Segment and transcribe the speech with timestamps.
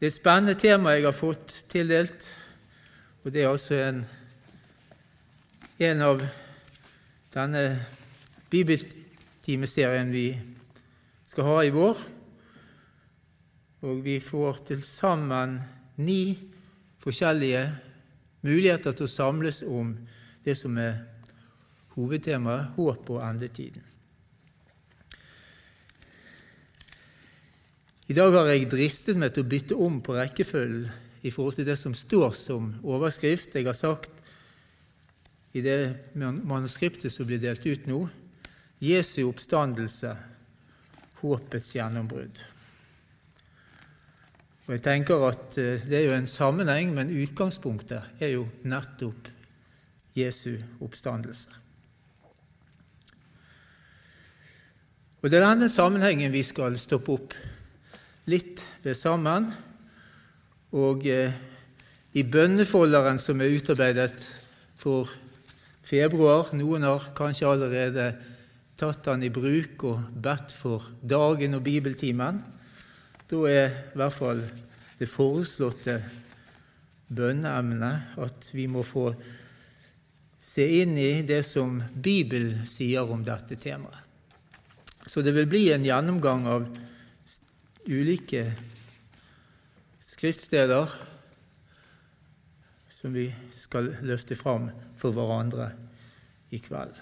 [0.00, 2.24] Det er et spennende tema jeg har fått tildelt,
[3.20, 3.98] og det er altså en,
[5.76, 6.22] en av
[7.34, 7.64] denne
[8.48, 10.24] bibeltimeserien vi
[11.28, 12.00] skal ha i vår.
[13.84, 15.58] Og vi får til sammen
[16.00, 16.32] ni
[17.04, 17.66] forskjellige
[18.40, 19.92] muligheter til å samles om
[20.48, 20.96] det som er
[21.92, 23.89] hovedtemaet håp og endetiden.
[28.10, 30.88] I dag har jeg dristet meg til å bytte om på rekkefølgen
[31.22, 33.52] i forhold til det som står som overskrift.
[33.54, 34.16] Jeg har sagt
[35.54, 38.00] i det manuskriptet som blir delt ut nå
[38.82, 40.10] Jesu oppstandelse,
[41.20, 42.40] håpets gjennombrudd.
[44.66, 49.30] Og jeg tenker at eh, Det er jo en sammenheng, men utgangspunktet er jo nettopp
[50.18, 51.54] Jesu oppstandelse.
[55.22, 57.40] Og Det er denne sammenhengen vi skal stoppe opp
[58.30, 59.48] litt ved sammen.
[60.76, 61.34] Og eh,
[62.14, 64.16] i bønnefolderen som er utarbeidet
[64.80, 65.10] for
[65.86, 68.06] februar Noen har kanskje allerede
[68.80, 72.40] tatt den i bruk og bedt for dagen og bibeltimen.
[73.30, 74.40] Da er i hvert fall
[75.00, 75.98] det foreslåtte
[77.10, 79.10] bønneemnet at vi må få
[80.40, 84.06] se inn i det som Bibelen sier om dette temaet.
[85.06, 86.66] Så det vil bli en gjennomgang av
[87.90, 88.44] ulike
[90.00, 90.92] skriftsteder
[92.88, 94.68] som vi skal løfte fram
[95.00, 95.72] for hverandre
[96.54, 97.00] i kveld.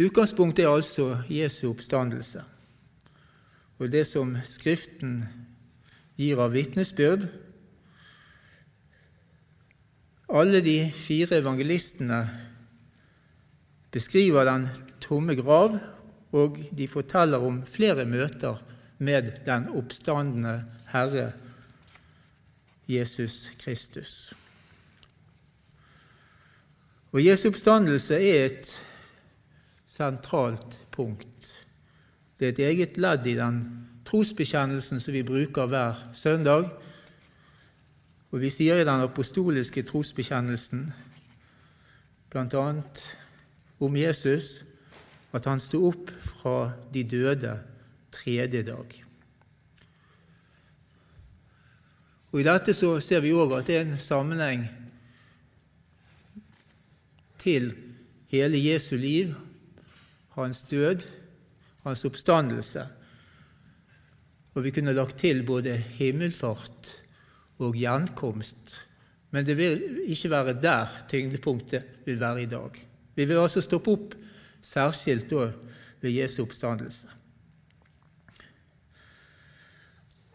[0.00, 2.42] Utgangspunktet er altså Jesu oppstandelse
[3.80, 5.22] og det som Skriften
[6.20, 7.24] gir av vitnesbyrd.
[10.30, 12.20] Alle de fire evangelistene
[13.90, 14.68] beskriver den
[15.00, 15.78] tomme grav
[16.32, 18.60] og de forteller om flere møter
[18.98, 21.32] med den oppstandende Herre
[22.88, 24.34] Jesus Kristus.
[27.12, 28.70] Og Jesu oppstandelse er et
[29.86, 31.66] sentralt punkt.
[32.38, 33.60] Det er et eget ledd i den
[34.06, 36.70] trosbekjennelsen som vi bruker hver søndag.
[38.30, 40.92] Og vi sier i den apostoliske trosbekjennelsen
[42.30, 42.66] bl.a.
[43.80, 44.62] om Jesus
[45.36, 47.54] at han sto opp fra de døde
[48.14, 48.96] tredje dag.
[52.30, 54.66] Og I dette så ser vi òg at det er en sammenheng
[57.40, 57.72] til
[58.30, 59.32] hele Jesu liv,
[60.36, 61.02] hans død,
[61.82, 62.84] hans oppstandelse.
[64.54, 66.92] Og vi kunne lagt til både himmelfart
[67.62, 68.76] og gjenkomst.
[69.30, 72.78] Men det vil ikke være der tyngdepunktet vil være i dag.
[73.14, 74.14] Vi vil altså stoppe opp
[74.62, 75.50] særskilt da
[76.00, 77.08] ved Jesu oppstandelse.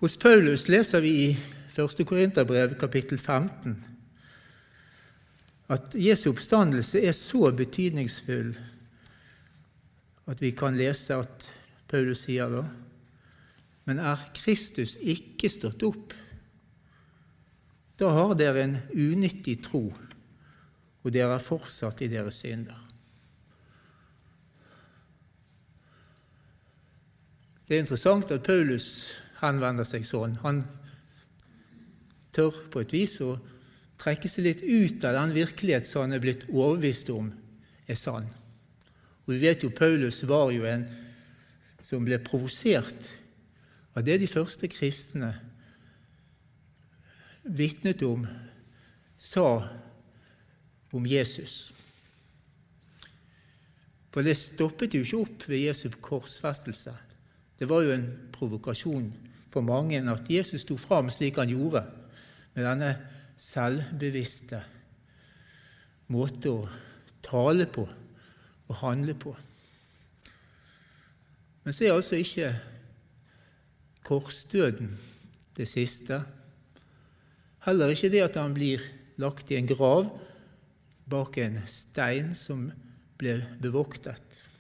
[0.01, 1.29] Hos Paulus leser vi i
[1.75, 2.07] 1.
[2.07, 3.75] Korinterbrev kapittel 15
[5.69, 8.53] at Jesu oppstandelse er så betydningsfull
[10.25, 11.49] at vi kan lese at
[11.87, 12.65] Paulus sier da
[13.85, 16.13] Men er Kristus ikke stått opp,
[18.01, 19.83] da har dere en unyttig tro,
[21.05, 22.84] og dere er fortsatt i deres synder.
[27.66, 28.88] Det er interessant at Paulus
[29.41, 30.35] henvender seg sånn.
[30.44, 30.62] Han
[32.35, 33.35] tør på et vis å
[34.02, 37.32] trekke seg litt ut av den virkelighet som han er blitt overbevist om
[37.88, 38.28] er sann.
[39.26, 40.85] Og Vi vet jo Paulus var jo en
[41.82, 43.09] som ble provosert
[43.96, 45.32] av det de første kristne
[47.46, 48.26] vitnet om,
[49.17, 49.47] sa
[50.94, 51.72] om Jesus.
[54.14, 56.94] For det stoppet jo ikke opp ved Jesu korsfestelse.
[57.59, 59.09] Det var jo en provokasjon
[59.52, 61.85] for mange at Jesus sto fram slik han gjorde,
[62.55, 62.91] med denne
[63.40, 64.61] selvbevisste
[66.11, 66.61] måte å
[67.25, 67.84] tale på
[68.66, 69.34] og handle på.
[71.66, 72.52] Men så er altså ikke
[74.05, 74.91] korsdøden
[75.57, 76.22] det siste.
[77.66, 78.84] Heller ikke det at han blir
[79.17, 80.11] lagt i en grav
[81.09, 82.67] bak en stein som
[83.17, 84.54] ble bevoktet.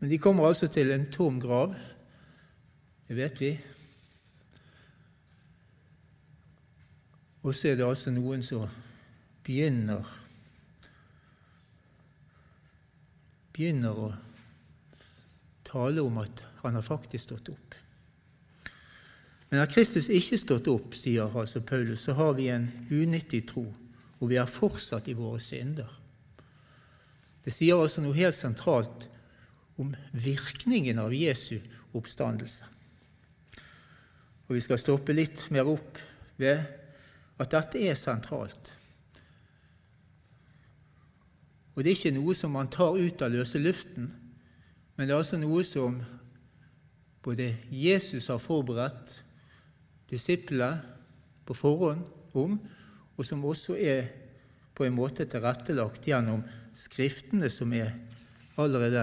[0.00, 1.74] Men de kommer altså til en tom grav,
[3.10, 3.58] Det vet vi.
[7.42, 8.68] Og så er det altså noen som
[9.42, 10.06] begynner
[13.60, 14.08] begynner å
[15.66, 17.74] tale om at han har faktisk stått opp.
[19.50, 23.66] Men har Kristus ikke stått opp, sier altså Paulus, så har vi en unyttig tro,
[24.20, 25.90] og vi er fortsatt i våre synder.
[27.44, 29.08] Det sier altså noe helt sentralt
[29.78, 31.58] om virkningen av Jesu
[31.96, 32.66] oppstandelse.
[34.48, 35.98] Og Vi skal stoppe litt mer opp
[36.40, 36.62] ved
[37.40, 38.72] at dette er sentralt.
[41.74, 44.10] Og det er ikke noe som man tar ut av løse luften,
[44.96, 46.00] men det er altså noe som
[47.24, 49.14] både Jesus har forberedt
[50.10, 50.80] disiplene
[51.46, 52.02] på forhånd
[52.36, 52.58] om,
[53.16, 54.10] og som også er
[54.74, 57.90] på en måte tilrettelagt gjennom Skriftene som er
[58.60, 59.02] allerede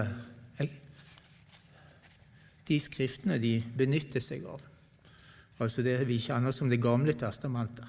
[2.68, 4.60] De skriftene de benytter seg av,
[5.58, 7.86] altså det vi kjenner som Det gamle testamentet.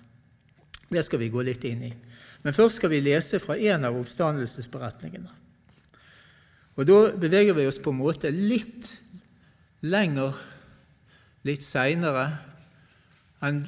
[0.89, 1.91] Det skal vi gå litt inn i.
[2.41, 5.29] Men først skal vi lese fra en av oppstandelsesberetningene.
[6.79, 8.87] Og Da beveger vi oss på en måte litt
[9.83, 10.33] lenger,
[11.43, 12.29] litt seinere,
[13.43, 13.61] enn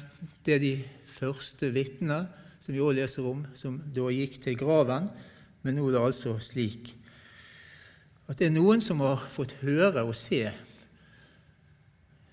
[0.44, 0.72] det de
[1.12, 2.24] første vitnene,
[2.58, 5.10] som vi også leser om, som da gikk til graven.
[5.62, 6.94] Men nå er det altså slik
[8.30, 10.46] at det er noen som har fått høre og se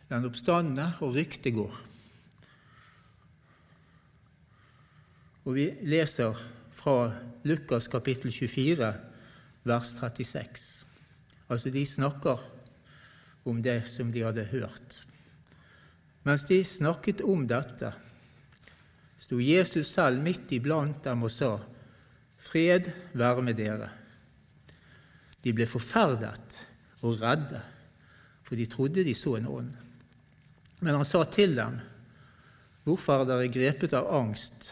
[0.09, 1.75] den oppstandende, og ryktet går.
[5.45, 6.37] Og vi leser
[6.75, 7.11] fra
[7.47, 8.89] Lukas kapittel 24,
[9.69, 10.85] vers 36.
[11.49, 12.41] Altså, de snakker
[13.49, 14.99] om det som de hadde hørt.
[16.27, 17.91] Mens de snakket om dette,
[19.19, 21.55] sto Jesus selv midt iblant dem og sa,
[22.39, 22.87] Fred
[23.19, 23.89] være med dere.
[25.43, 26.55] De ble forferdet
[27.01, 27.59] og redde,
[28.43, 29.88] for de trodde de så en ånd.
[30.79, 31.79] Men han sa til dem,
[32.87, 34.69] Hvorfor er dere grepet av angst?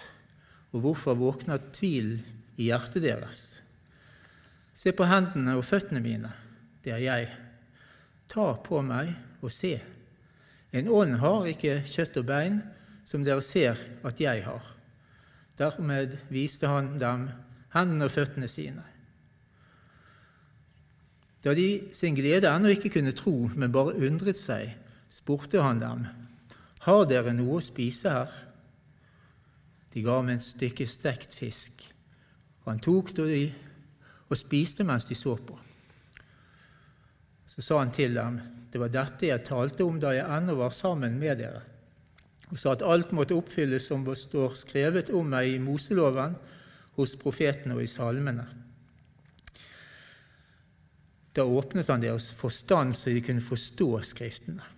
[0.74, 2.15] Og hvorfor våkner tvil
[2.57, 3.42] i hjertet deres?
[4.77, 6.31] Se på hendene og føttene mine,
[6.86, 7.27] det er jeg.
[8.31, 9.12] Ta på meg
[9.42, 9.75] og se.
[10.74, 12.59] En ånd har ikke kjøtt og bein,
[13.07, 14.65] som dere ser at jeg har.
[15.57, 17.30] Dermed viste han dem
[17.74, 18.83] hendene og føttene sine.
[21.45, 24.74] Da de sin glede ennå ikke kunne tro, men bare undret seg,
[25.09, 26.07] spurte han dem,
[26.88, 28.36] Har dere noe å spise her?
[29.94, 31.88] De ga ham et stykke stekt fisk.
[32.68, 33.54] Han tok det
[34.27, 35.56] og spiste mens de så på.
[37.48, 38.38] Så sa han til dem,
[38.69, 41.63] det var dette jeg talte om da jeg ennå var sammen med dere,
[42.51, 46.36] og sa at alt måtte oppfylles som står skrevet om meg i Moseloven,
[46.98, 48.45] hos profetene og i salmene.
[51.38, 54.77] Da åpnet han deres forstand så de kunne forstå Skriftene.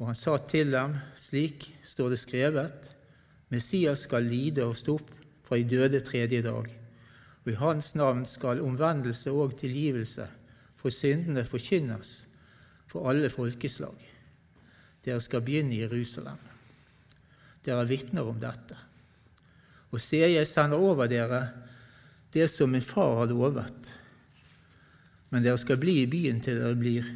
[0.00, 2.92] Og han sa til dem, slik står det skrevet,
[3.52, 5.10] Messias skal lide og stå opp
[5.44, 6.68] fra de døde tredje dag,
[7.42, 10.28] og i hans navn skal omvendelse og tilgivelse
[10.80, 12.14] for syndene forkynnes
[12.90, 13.98] for alle folkeslag.
[15.04, 16.38] Dere skal begynne i Jerusalem.
[17.64, 18.78] Dere er vitner om dette.
[19.92, 21.42] Og se, jeg sender over dere
[22.32, 23.90] det som min far har lovet.
[25.30, 27.08] Men dere skal bli i byen til dere blir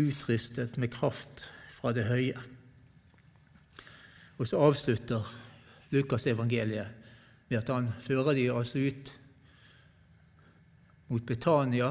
[0.00, 1.50] utrustet med kraft
[1.82, 2.38] fra det høye.
[4.38, 5.26] Og så avslutter
[5.90, 7.00] Lukas evangeliet
[7.50, 9.10] ved at han fører de altså ut
[11.10, 11.90] mot Betania,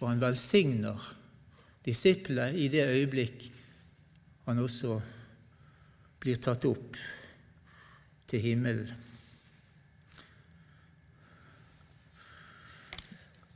[0.00, 1.06] og han velsigner
[1.86, 3.46] disiplene i det øyeblikk
[4.48, 4.96] han også
[6.20, 6.98] blir tatt opp
[8.28, 8.90] til himmelen.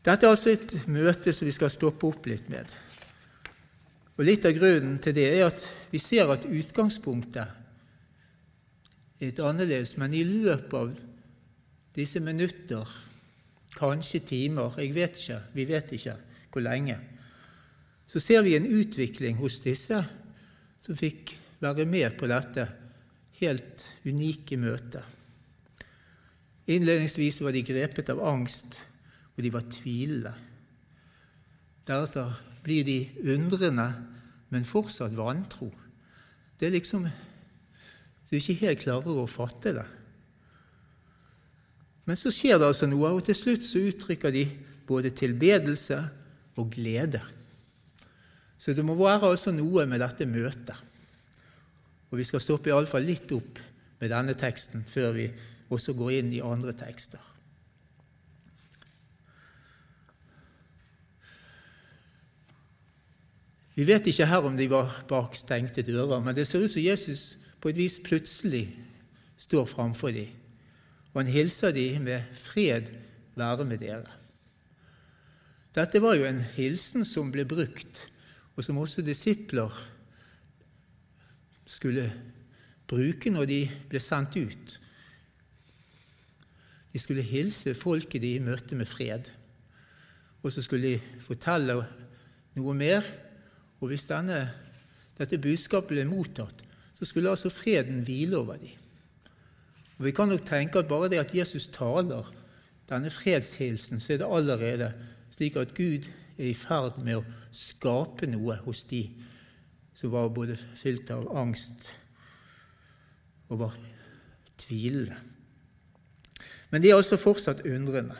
[0.04, 2.68] Dette er altså et møte som vi skal stoppe opp litt med.
[4.14, 7.42] Og Litt av grunnen til det er at vi ser at utgangspunktet
[9.18, 10.92] er litt annerledes, men i løpet av
[11.94, 12.86] disse minutter,
[13.74, 16.14] kanskje timer, jeg vet ikke, vi vet ikke
[16.54, 16.98] hvor lenge,
[18.06, 19.98] så ser vi en utvikling hos disse
[20.84, 22.68] som fikk være med på dette
[23.40, 25.02] helt unike møtet.
[26.70, 28.78] Innledningsvis var de grepet av angst,
[29.34, 30.32] og de var tvilende.
[31.84, 32.98] Deretter blir de
[33.34, 33.90] undrende,
[34.50, 35.70] men fortsatt vantro.
[36.58, 37.08] Det er liksom
[38.24, 39.84] Du ikke helt klarer å fatte det.
[42.08, 44.46] Men så skjer det altså noe, og til slutt så uttrykker de
[44.88, 45.98] både tilbedelse
[46.56, 47.20] og glede.
[48.58, 50.80] Så det må være altså noe med dette møtet.
[52.10, 53.60] Og vi skal stoppe iallfall litt opp
[54.00, 55.28] med denne teksten før vi
[55.68, 57.33] også går inn i andre tekster.
[63.74, 66.82] Vi vet ikke her om de var bak stengte dører, men det ser ut som
[66.82, 68.68] Jesus på et vis plutselig
[69.36, 70.30] står framfor dem,
[71.12, 72.90] og han hilser dem med 'fred
[73.34, 74.10] være med dere'.
[75.74, 78.10] Dette var jo en hilsen som ble brukt,
[78.56, 79.70] og som også disipler
[81.66, 82.12] skulle
[82.86, 84.80] bruke når de ble sendt ut.
[86.92, 89.26] De skulle hilse folket de møtte med fred.
[90.42, 91.80] Og så skulle de fortelle
[92.54, 93.02] noe mer.
[93.84, 94.46] Og hvis denne,
[95.18, 96.62] dette budskapet ble mottatt,
[96.96, 98.72] så skulle altså freden hvile over dem.
[99.98, 102.30] Og Vi kan nok tenke at bare det at Jesus taler
[102.88, 104.88] denne fredshilsen, så er det allerede
[105.30, 109.04] slik at Gud er i ferd med å skape noe hos de
[109.94, 111.90] som var både fylt av angst
[113.52, 113.76] og var
[114.64, 115.18] tvilende.
[116.72, 118.16] Men de er altså fortsatt undrende.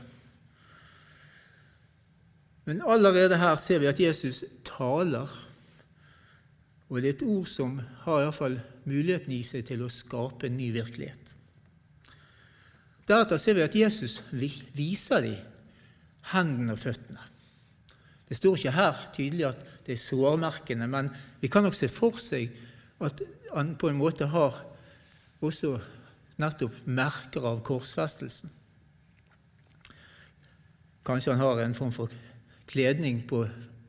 [2.64, 5.28] Men allerede her ser vi at Jesus taler,
[6.88, 10.58] og det er et ord som har iallfall muligheten i seg til å skape en
[10.58, 11.32] ny virkelighet.
[13.08, 15.40] Deretter ser vi at Jesus viser dem
[16.32, 17.20] hendene og føttene.
[18.24, 21.10] Det står ikke her tydelig at det er sårmerkene, men
[21.42, 22.54] vi kan nok se for seg
[23.04, 23.20] at
[23.52, 24.56] han på en måte har
[25.44, 25.74] også
[26.40, 28.50] nettopp merker av korsfestelsen.
[31.04, 32.12] Kanskje han har en form for
[32.66, 33.44] kledning på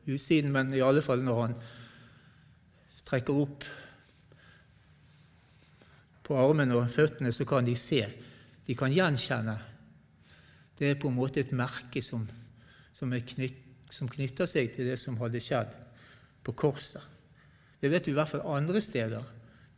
[0.06, 1.56] utsiden, men i alle fall når han
[3.06, 3.66] trekker opp
[6.26, 8.02] på armene og føttene, så kan de se.
[8.66, 9.54] De kan gjenkjenne.
[10.76, 12.26] Det er på en måte et merke som,
[12.92, 13.62] som, knytt,
[13.94, 15.76] som knytter seg til det som hadde skjedd
[16.44, 17.04] på korset.
[17.80, 19.22] Det vet vi i hvert fall andre steder.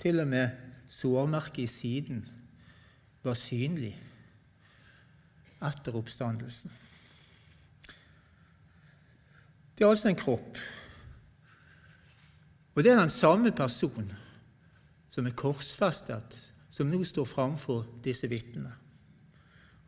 [0.00, 0.48] Til og med
[0.88, 2.22] sårmerket i siden
[3.22, 3.92] var synlig
[5.68, 6.72] etter oppstandelsen.
[9.74, 10.58] Det er altså en kropp.
[12.78, 14.12] Og det er den samme personen
[15.10, 16.36] som er korsfestet,
[16.70, 18.70] som nå står framfor disse vitnene.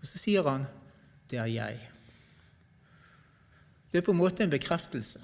[0.01, 0.65] Og så sier han
[1.31, 1.87] 'det er jeg'.
[3.93, 5.21] Det er på en måte en bekreftelse.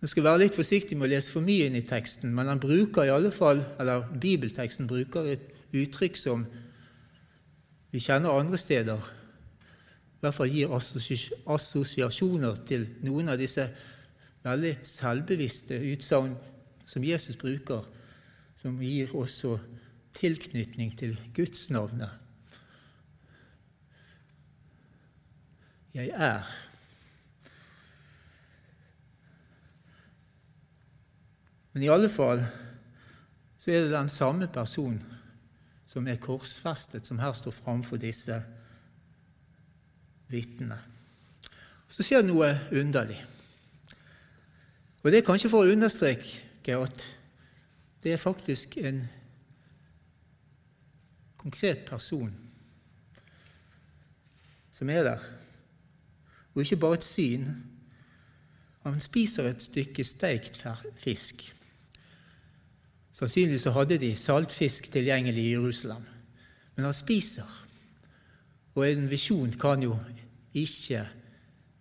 [0.00, 2.60] Jeg skal være litt forsiktig med å lese for mye inn i teksten, men han
[2.60, 5.40] bruker i alle fall, eller bibelteksten bruker et
[5.72, 6.46] uttrykk som
[7.92, 10.68] vi kjenner andre steder, i hvert fall gir
[11.46, 13.70] assosiasjoner til noen av disse
[14.42, 16.34] veldig selvbevisste utsagn
[16.86, 17.84] som Jesus bruker,
[18.56, 19.56] som gir også
[20.14, 22.10] tilknytning til gudsnavnet.
[25.94, 26.46] Jeg er.
[31.72, 32.44] Men i alle fall
[33.58, 34.96] så er det den samme person
[35.86, 38.38] som er korsfestet, som her står framfor disse
[40.32, 40.78] vitnene.
[41.92, 43.20] Så skjer det noe underlig.
[45.02, 47.04] Og Det er kanskje for å understreke at
[48.02, 49.00] det er faktisk en
[51.38, 52.30] konkret person
[54.72, 55.24] som er der,
[56.54, 57.48] og ikke bare et syn.
[58.82, 60.62] Han spiser et stykke steikt
[60.98, 61.44] fisk.
[63.12, 66.06] Sannsynligvis hadde de saltfisk tilgjengelig i Jerusalem.
[66.76, 67.48] Men han spiser.
[68.74, 69.96] Og en visjon kan jo
[70.54, 71.04] ikke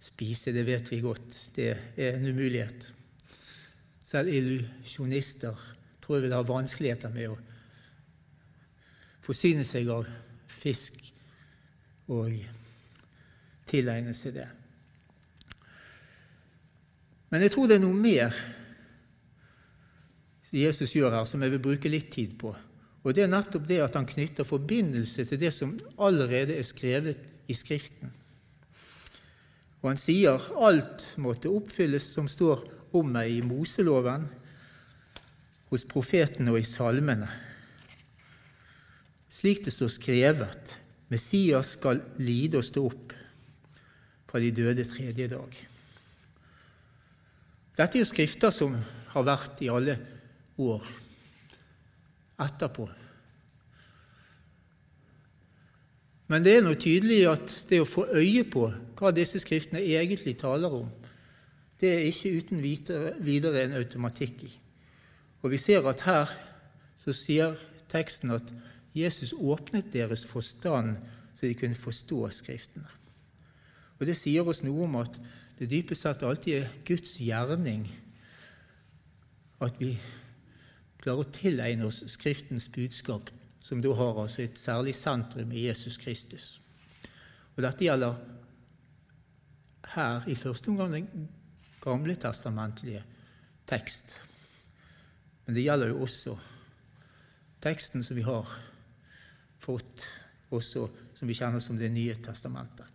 [0.02, 1.38] spise, det vet vi godt.
[1.56, 2.92] Det er en umulighet.
[4.12, 5.56] Selv illusjonister
[6.04, 7.38] tror jeg vil ha vanskeligheter med å
[9.24, 10.10] forsyne seg av
[10.52, 10.98] fisk
[12.12, 12.34] og
[13.70, 14.48] tilegne seg det.
[17.32, 18.36] Men jeg tror det er noe mer
[20.52, 22.52] Jesus gjør her, som jeg vil bruke litt tid på.
[23.02, 27.24] Og Det er nettopp det at han knytter forbindelse til det som allerede er skrevet
[27.48, 28.12] i Skriften.
[29.80, 34.28] Og han sier alt måtte oppfylles som står om meg i Moseloven,
[35.72, 37.30] hos profetene og i salmene.
[39.32, 40.74] Slik det står skrevet,
[41.12, 43.14] Messias skal lide og stå opp
[44.28, 45.60] fra de døde tredje dag.
[47.76, 48.76] Dette er jo skrifter som
[49.14, 49.96] har vært i alle
[50.60, 50.88] år
[52.42, 52.88] etterpå.
[56.32, 58.68] Men det er nå tydelig at det å få øye på
[59.00, 60.88] hva disse skriftene egentlig taler om,
[61.82, 64.52] det er ikke uten videre en automatikk i.
[65.42, 66.30] Og vi ser at her
[67.02, 67.58] så sier
[67.90, 68.52] teksten at
[68.94, 71.00] Jesus åpnet deres forstand
[71.34, 72.88] så de kunne forstå Skriftene.
[74.00, 75.18] Og Det sier oss noe om at
[75.60, 77.86] det dypest sett alltid er Guds gjerning
[79.62, 79.92] at vi
[81.02, 83.30] klarer å tilegne oss Skriftens budskap,
[83.62, 86.56] som da har altså et særlig sentrum i Jesus Kristus.
[87.56, 88.18] Og Dette gjelder
[89.94, 91.10] her i første omgang
[91.82, 93.04] den gamle testamentlige
[93.66, 94.20] tekst.
[95.46, 96.36] Men det gjelder jo også
[97.62, 98.48] teksten som vi har
[99.60, 100.06] fått,
[100.50, 102.86] også som vi kjenner som Det nye testamentet.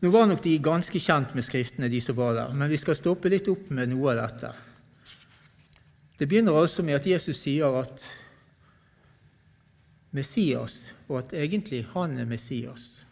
[0.00, 2.96] Nå var nok de ganske kjent med Skriftene, de som var der, men vi skal
[2.96, 4.50] stoppe litt opp med noe av dette.
[6.18, 8.04] Det begynner altså med at Jesus sier at
[10.12, 13.03] Messias, og at egentlig han er Messias,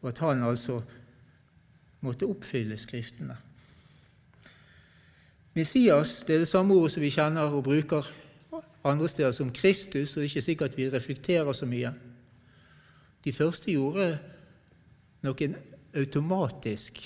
[0.00, 0.80] og at han altså
[2.00, 3.36] måtte oppfylle Skriftene.
[5.54, 8.06] Messias det er det samme ordet som vi kjenner og bruker
[8.84, 11.92] andre steder som Kristus, og det er ikke sikkert vi reflekterer så mye.
[13.24, 14.14] De første gjorde
[15.26, 15.56] nok en
[15.94, 17.02] automatisk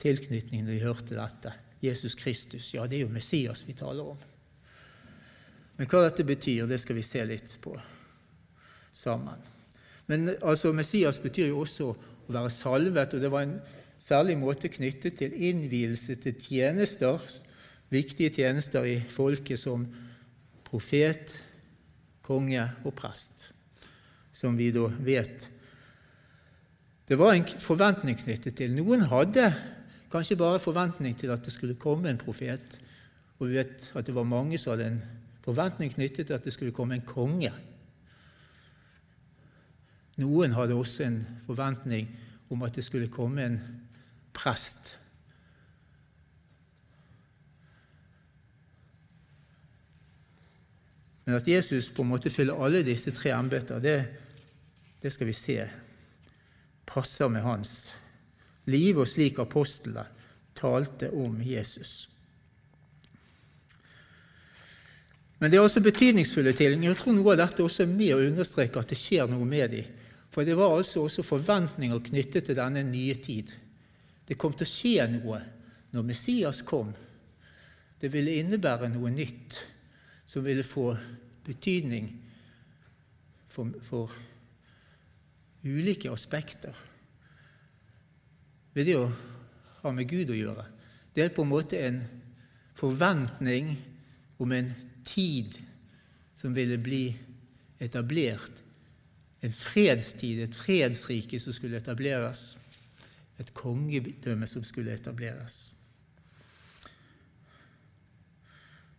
[0.00, 1.52] tilknytning når de hørte dette.
[1.82, 2.74] Jesus Kristus.
[2.74, 4.18] Ja, det er jo Messias vi taler om.
[5.76, 7.72] Men hva dette betyr, det skal vi se litt på
[8.92, 9.40] sammen.
[10.06, 11.92] Men altså, Messias betyr jo også
[12.30, 13.58] å være salvet, og det var en
[14.00, 17.18] særlig måte knyttet til innvielse til tjenester
[17.90, 19.84] viktige tjenester i folket som
[20.66, 21.34] profet,
[22.22, 23.48] konge og prest,
[24.32, 25.48] som vi da vet.
[27.10, 28.76] Det var en forventning knyttet til.
[28.78, 29.48] Noen hadde
[30.10, 32.78] kanskje bare forventning til at det skulle komme en profet,
[33.40, 35.02] og vi vet at det var mange som hadde en
[35.42, 37.50] forventning knyttet til at det skulle komme en konge.
[40.20, 42.10] Noen hadde også en forventning
[42.50, 43.60] om at det skulle komme en
[44.36, 44.96] prest
[51.30, 53.98] Men at Jesus på en måte fyller alle disse tre embeter, det,
[54.98, 55.60] det skal vi se
[56.90, 57.92] passer med hans
[58.66, 60.02] liv, og slik apostlene
[60.58, 62.08] talte om Jesus.
[65.38, 66.82] Men det er også betydningsfulle ting.
[66.82, 69.70] Jeg tror noe av dette også er med å understreke at det skjer noe med
[69.76, 69.99] dem.
[70.30, 73.50] For det var altså også forventninger knyttet til denne nye tid.
[74.28, 75.40] Det kom til å skje noe
[75.90, 76.92] når Messias kom.
[78.00, 79.58] Det ville innebære noe nytt
[80.30, 80.92] som ville få
[81.44, 82.12] betydning
[83.50, 84.14] for, for
[85.66, 86.76] ulike aspekter
[88.72, 89.08] ved det å
[89.82, 90.64] ha med Gud å gjøre.
[91.10, 91.98] Det er på en måte en
[92.78, 93.72] forventning
[94.40, 94.70] om en
[95.04, 95.56] tid
[96.38, 97.08] som ville bli
[97.82, 98.59] etablert.
[99.42, 102.58] En fredstid, et fredsrike som skulle etableres.
[103.40, 105.72] Et kongedømme som skulle etableres.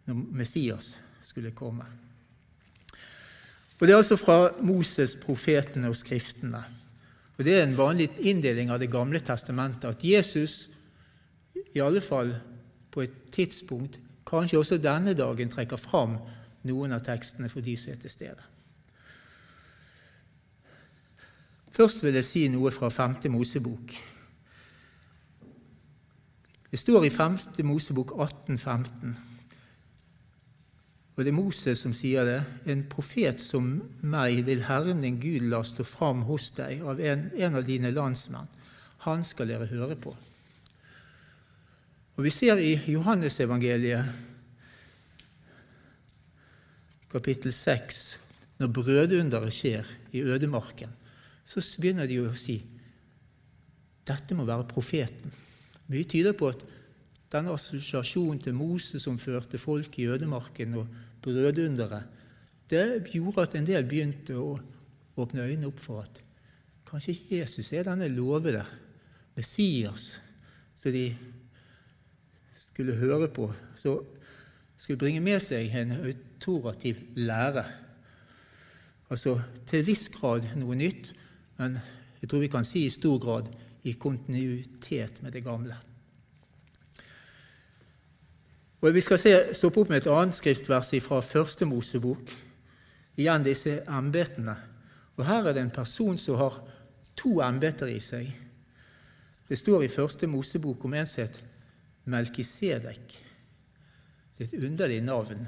[0.06, 1.86] Når Messias skulle komme.
[3.80, 6.64] Og Det er altså fra Moses, profetene og Skriftene.
[7.38, 10.70] Og Det er en vanlig inndeling av Det gamle testamentet at Jesus,
[11.74, 12.36] i alle fall
[12.92, 16.18] på et tidspunkt, kanskje også denne dagen, trekker fram
[16.64, 18.44] noen av tekstene for de som er til stede.
[21.72, 23.30] Først vil jeg si noe fra 5.
[23.32, 23.94] Mosebok.
[26.72, 27.38] Det står i 5.
[27.68, 29.16] Mosebok 18, 15.
[31.16, 32.40] Og det er Moses som sier det.
[32.72, 33.68] En profet som
[34.02, 37.92] meg vil Herren din Gud la stå fram hos deg av en, en av dine
[37.94, 38.48] landsmenn.
[39.06, 40.16] Han skal dere høre på.
[42.16, 44.06] Og Vi ser i Johannesevangeliet
[47.12, 48.02] kapittel 6,
[48.62, 50.94] når brødunderet skjer i ødemarken,
[51.52, 52.62] så begynner de å si
[54.08, 55.34] dette må være profeten.
[55.92, 56.64] Mye tyder på at
[57.32, 60.88] denne assosiasjonen til Moses som førte folk i ødemarken, og
[61.22, 62.20] brødunderet,
[62.72, 64.56] det gjorde at en del begynte å
[65.20, 66.22] åpne øynene opp for at
[66.88, 68.64] kanskje Jesus er denne lovede
[69.36, 70.14] Messias
[70.80, 71.06] som de
[72.52, 74.02] skulle høre på, som
[74.80, 77.64] skulle bringe med seg en autorativ lære.
[79.12, 79.38] Altså
[79.70, 81.12] til viss grad noe nytt,
[81.62, 81.78] men
[82.22, 83.50] jeg tror vi kan si i stor grad
[83.86, 85.78] i kontinuitet med det gamle.
[88.82, 92.32] Og Vi skal se, stoppe opp med et annet skriftvers fra Første Mosebok.
[93.18, 94.56] Igjen disse embetene.
[95.18, 96.58] Og Her er det en person som har
[97.16, 98.32] to embeter i seg.
[99.48, 101.44] Det står i Første Mosebok om en som het
[102.10, 103.18] Melkisedek.
[104.38, 105.46] Det er et underlig navn.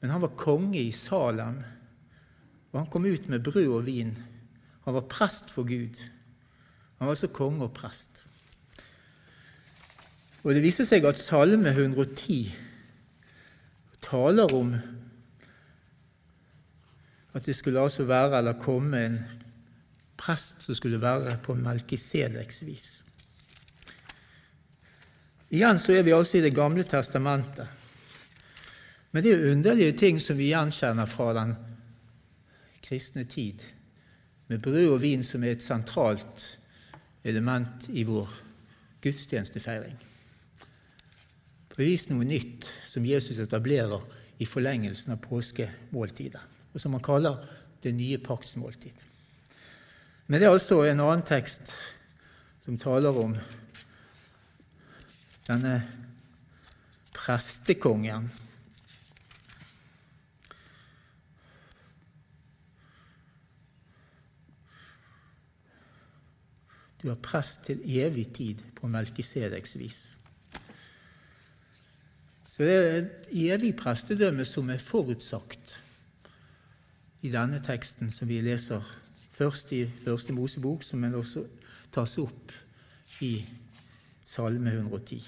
[0.00, 1.64] Men han var konge i Salem,
[2.74, 4.10] og han kom ut med brød og vin.
[4.84, 6.00] Han var prest for Gud.
[6.98, 8.26] Han var også konge og prest.
[10.42, 12.50] Og Det viser seg at Salme 110
[14.02, 14.74] taler om
[17.34, 19.16] at det skulle altså være eller komme en
[20.18, 22.88] prest som skulle være på Melkisedeks vis.
[25.54, 27.68] Igjen så er vi altså i Det gamle testamentet.
[29.12, 31.54] Men det er jo underlige ting som vi gjenkjenner fra den
[32.84, 33.62] kristne tid,
[34.48, 36.44] med brød og vin som er et sentralt
[37.24, 38.28] element i vår
[39.04, 39.96] gudstjenestefeiring.
[41.74, 44.04] Bevis noe nytt som Jesus etablerer
[44.38, 46.42] i forlengelsen av påskemåltidet,
[46.72, 47.40] og som han kaller
[47.82, 49.02] det nye paktsmåltid.
[50.26, 51.72] Men det er altså en annen tekst
[52.64, 53.34] som taler om
[55.44, 55.74] denne
[57.12, 58.30] prestekongen.
[67.04, 69.98] Du er prest til evig tid på Melkisedeks vis.
[72.48, 75.74] Så det er et evig prestedømme som er forutsagt
[77.26, 78.80] i denne teksten som vi leser
[79.36, 81.44] først i Første Mosebok, som også
[81.92, 82.52] tas opp
[83.20, 83.34] i
[84.24, 85.20] Salme 110.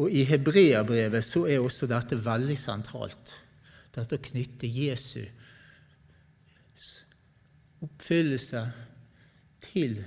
[0.00, 3.36] Og I Hebreabrevet så er også dette veldig sentralt.
[3.94, 5.26] Dette å knytte Jesu
[7.84, 8.64] oppfyllelse
[9.74, 9.98] til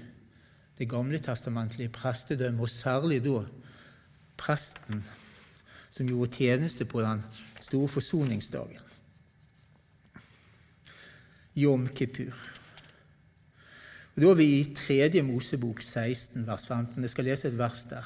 [0.77, 3.41] det gamle testamentlige prestedømmet, og særlig da
[4.37, 5.01] presten
[5.91, 7.23] som gjorde tjeneste på den
[7.59, 8.83] store forsoningsdagen.
[11.55, 12.37] Jom Kippur.
[14.15, 17.01] Og Da er vi i tredje Mosebok 16, vers 15.
[17.01, 18.05] Jeg skal lese et vers der.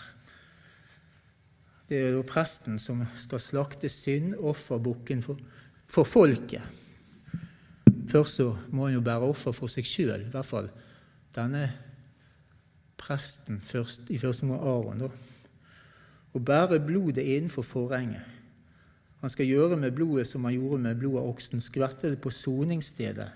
[1.89, 5.39] Det er jo presten som skal slakte syndofferbukken for,
[5.88, 6.62] for folket.
[8.08, 10.71] Først så må han jo bære offer for seg sjøl, i hvert fall
[11.36, 11.65] denne
[13.02, 15.12] presten først, i første omgang Aron.
[16.34, 18.22] og bære blodet innenfor forhenget.
[19.22, 22.30] Han skal gjøre med blodet som han gjorde med blodet av oksen, skvette det på
[22.30, 23.30] soningsstedet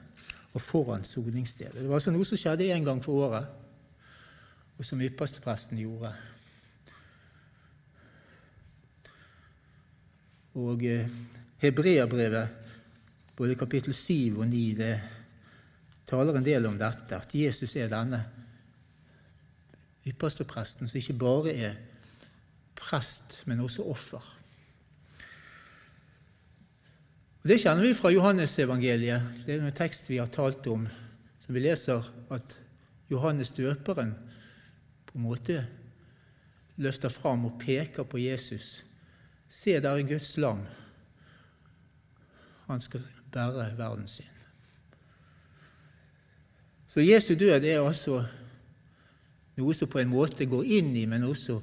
[0.54, 1.76] og foran soningsstedet.
[1.82, 3.46] Det var altså noe som skjedde én gang for året,
[4.78, 6.14] og som ypperstepresten gjorde.
[10.56, 11.12] Og eh,
[11.58, 12.48] Hebreabrevet,
[13.36, 14.94] både kapittel 7 og 9, det
[16.06, 18.22] taler en del om dette, at Jesus er denne
[20.06, 21.78] ypperstepresten som ikke bare er
[22.78, 24.26] prest, men også offer.
[27.46, 29.46] Det kjenner vi fra Johannesevangeliet.
[29.46, 30.88] Det er en tekst vi har talt om,
[31.40, 32.58] som vi leser at
[33.10, 34.16] Johannes døperen
[35.06, 35.60] på en måte
[36.82, 38.84] løfter fram og peker på Jesus.
[39.48, 40.66] Se, der er Guds lam.
[42.66, 44.35] Han skal bære verden sin.
[46.96, 48.22] Så Jesu død er altså
[49.60, 51.58] noe som på en måte går inn i, men også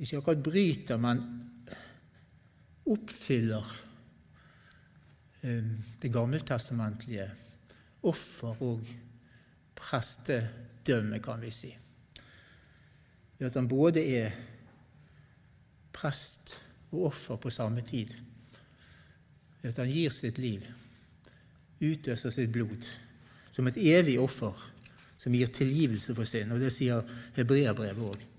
[0.00, 1.20] ikke akkurat bryter, men
[2.88, 3.74] oppfyller
[5.44, 5.68] eh,
[6.00, 7.28] det gammeltestamentlige
[8.08, 8.88] offer- og
[9.76, 11.76] prestedømme, kan vi si.
[13.36, 14.42] Ved at han både er
[15.92, 16.56] prest
[16.88, 18.16] og offer på samme tid.
[19.60, 20.64] Ved at han gir sitt liv,
[21.84, 22.94] utøser sitt blod,
[23.54, 24.54] som et evig offer
[25.20, 26.52] som gir tilgivelse for synd.
[26.52, 27.04] Og det sier
[27.38, 28.30] Hebreabrevet òg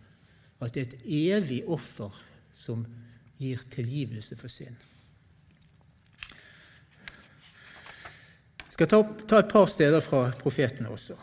[0.63, 2.13] at det er et evig offer
[2.57, 2.85] som
[3.37, 4.77] gir tilgivelse for synd.
[8.65, 11.15] Jeg skal ta, ta et par steder fra profetene også.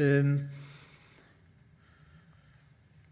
[0.00, 0.34] Um,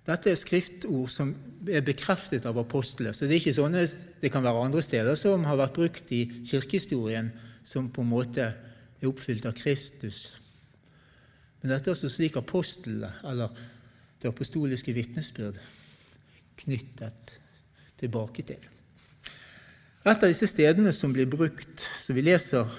[0.09, 1.35] dette er skriftord som
[1.69, 3.13] er bekreftet av apostler.
[3.13, 3.85] så Det er ikke sånne,
[4.23, 7.29] det kan være andre steder som har vært brukt i kirkehistorien,
[7.69, 10.39] som på en måte er oppfylt av Kristus.
[11.61, 13.53] Men dette er altså slik apostlene, eller
[14.19, 15.59] det apostoliske vitnesbyrd
[16.59, 17.35] knyttet
[18.01, 18.63] tilbake til.
[20.09, 22.79] Et av disse stedene som blir brukt, som vi leser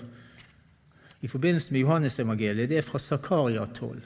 [1.22, 4.00] i forbindelse med Johannesevangeliet, det er fra Zakaria 12.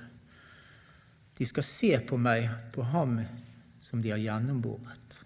[1.38, 3.22] De skal se på meg, på ham
[3.82, 5.23] som de har gjennomboret.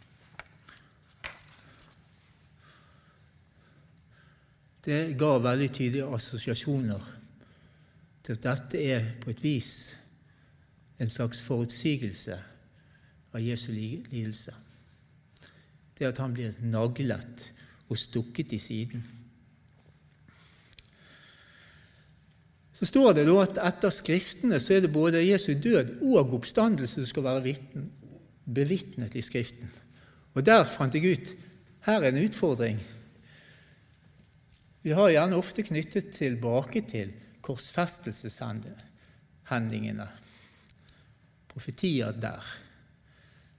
[4.88, 7.08] Det ga veldig tydelige assosiasjoner
[8.23, 9.71] til at dette er på et vis
[11.04, 12.38] en slags forutsigelse
[13.36, 14.56] av Jesu lidelse.
[15.97, 17.50] Det at han blir naglet
[17.89, 19.04] og stukket i siden.
[22.71, 27.02] Så står det da at etter Skriftene så er det både Jesu død og oppstandelse
[27.02, 27.56] som skal være
[28.45, 29.67] bevitnet i Skriften.
[30.38, 31.34] Og der fant jeg ut
[31.88, 32.80] her er en utfordring.
[34.88, 37.10] Vi har gjerne ofte knyttet tilbake til
[37.43, 40.06] korsfestelseshendingene
[41.52, 42.39] profetier der.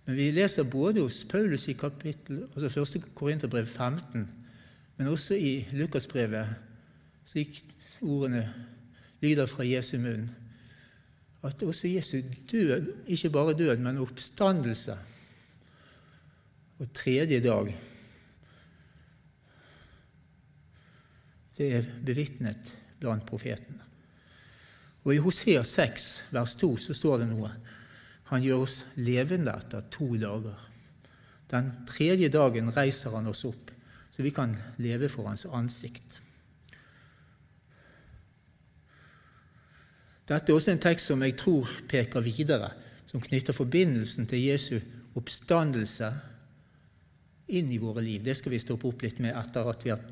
[0.07, 3.12] Men vi leser både hos Paulus i kapittel, altså 1.
[3.12, 4.25] Korinterbrev 15,
[4.97, 6.49] men også i Lukasbrevet,
[7.29, 7.61] slik
[8.01, 8.49] ordene
[9.21, 10.33] lyder fra Jesu munn,
[11.45, 14.97] at også Jesu død, ikke bare død, men oppstandelse
[16.79, 17.75] og tredje dag
[21.59, 23.83] Det er bevitnet blant profetene.
[25.03, 27.51] Og I Hosea 6, vers 2, så står det noe.
[28.31, 30.59] Han gjør oss levende etter to dager.
[31.49, 33.73] Den tredje dagen reiser han oss opp,
[34.12, 34.53] så vi kan
[34.85, 36.21] leve for hans ansikt.
[40.29, 42.68] Dette er også en tekst som jeg tror peker videre,
[43.09, 44.77] som knytter forbindelsen til Jesu
[45.16, 46.11] oppstandelse
[47.57, 48.21] inn i våre liv.
[48.21, 50.03] Det skal vi stoppe opp litt med etter at vi har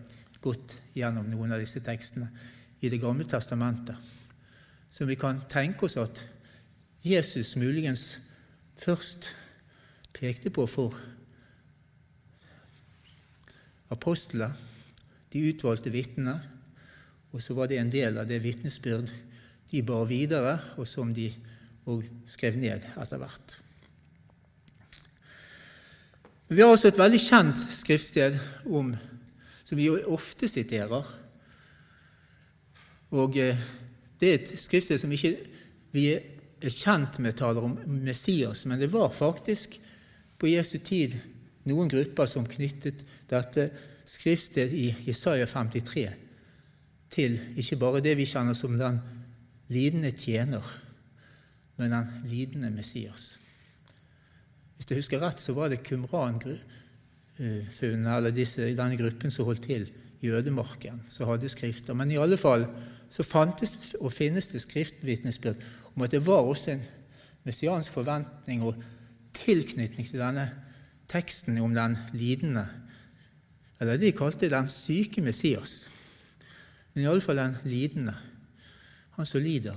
[0.42, 2.28] gått gjennom noen av disse tekstene
[2.80, 3.96] i Det gamle testamentet.
[4.90, 6.22] Så vi kan tenke oss at
[7.02, 8.18] Jesus muligens
[8.76, 9.30] først
[10.16, 10.94] pekte på for
[13.90, 14.52] apostlene,
[15.32, 16.36] de utvalgte vitnene,
[17.32, 19.10] og så var det en del av det vitnesbyrd
[19.70, 21.30] de bar videre, og som de
[21.86, 23.60] og skrev ned etter hvert.
[26.48, 28.38] Vi har også et veldig kjent skriftsted
[28.70, 28.92] om,
[29.66, 31.08] som vi ofte siterer.
[33.16, 33.66] Og eh,
[34.20, 35.34] Det er et skriftsted som ikke
[35.92, 39.76] vi er kjent med taler om Messias, men det var faktisk
[40.38, 41.12] på Jesu tid
[41.68, 43.68] noen grupper som knyttet dette
[44.08, 46.06] skriftstedet i Jesaja 53
[47.12, 49.00] til ikke bare det vi kjenner som den
[49.68, 50.64] lidende tjener,
[51.76, 53.34] men den lidende Messias.
[54.76, 55.84] Hvis jeg husker rett, så var det
[57.36, 59.88] Kumran-funnene, eller disse, denne gruppen som holdt til
[60.24, 61.94] i ødemarken, som hadde skrifter.
[61.94, 62.66] Men i alle fall
[63.12, 65.60] så fantes og finnes det skriftvitnesbyrd
[65.94, 66.84] om at det var også en
[67.44, 68.78] messiansk forventning og
[69.36, 70.48] tilknytning til denne
[71.08, 72.66] teksten om den lidende,
[73.80, 75.90] eller de kalte den syke Messias,
[76.94, 78.14] men i alle fall den lidende,
[79.16, 79.76] han som lider.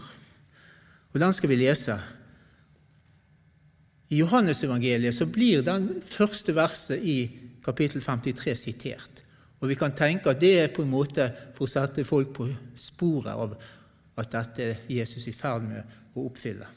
[1.11, 1.97] Og den skal vi lese.
[4.09, 9.23] I Johannesevangeliet så blir den første verset i kapittel 53 sitert.
[9.59, 12.47] Og vi kan tenke at det er på en måte for å sette folk på
[12.79, 13.55] sporet av
[14.19, 16.67] at dette er Jesus i ferd med å oppfylle.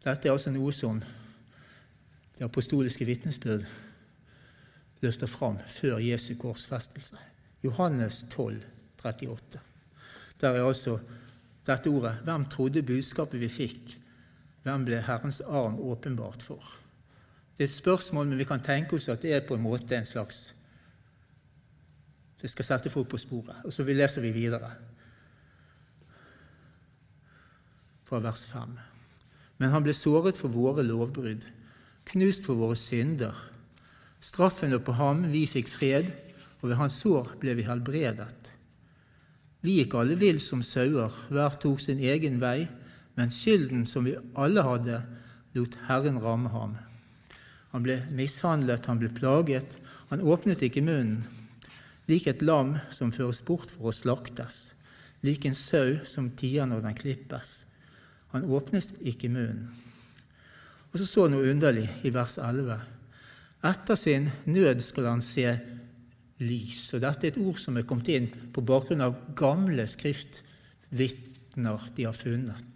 [0.00, 3.66] Dette er altså noe som det apostoliske vitnesbyrd
[5.04, 7.20] løfter fram før Jesu korsfestelse.
[7.64, 8.62] Johannes 12,
[9.02, 9.60] 38.
[10.40, 10.98] Der er altså
[11.66, 13.96] dette ordet 'Hvem trodde budskapet vi fikk?'
[14.62, 16.79] Hvem ble Herrens arm åpenbart for?
[17.60, 19.92] Det er et spørsmål, men vi kan tenke oss at det er på en måte
[19.92, 20.54] en slags
[22.40, 23.58] Det skal sette folk på sporet.
[23.68, 24.70] Og så leser vi videre
[28.08, 28.72] fra vers 5.
[29.58, 31.44] Men han ble såret for våre lovbrudd,
[32.08, 33.36] knust for våre synder.
[34.24, 36.08] Straffen lå på ham, vi fikk fred,
[36.62, 38.54] og ved hans sår ble vi helbredet.
[39.60, 42.70] Vi gikk alle vill som sauer, hver tok sin egen vei,
[43.20, 45.02] men skylden som vi alle hadde,
[45.52, 46.80] lot Herren ramme ham.
[47.70, 49.78] Han ble mishandlet, han ble plaget,
[50.10, 51.22] han åpnet ikke munnen.
[52.10, 54.72] Lik et lam som føres bort for å slaktes,
[55.22, 57.52] lik en sau som tier når den klippes.
[58.34, 59.68] Han åpnes ikke munnen.
[60.90, 62.80] Og så står det noe underlig i vers 11.
[63.70, 65.52] Etter sin nød skal han se
[66.42, 66.88] lys.
[66.96, 72.08] Og Dette er et ord som er kommet inn på bakgrunn av gamle skriftvitner de
[72.08, 72.69] har funnet.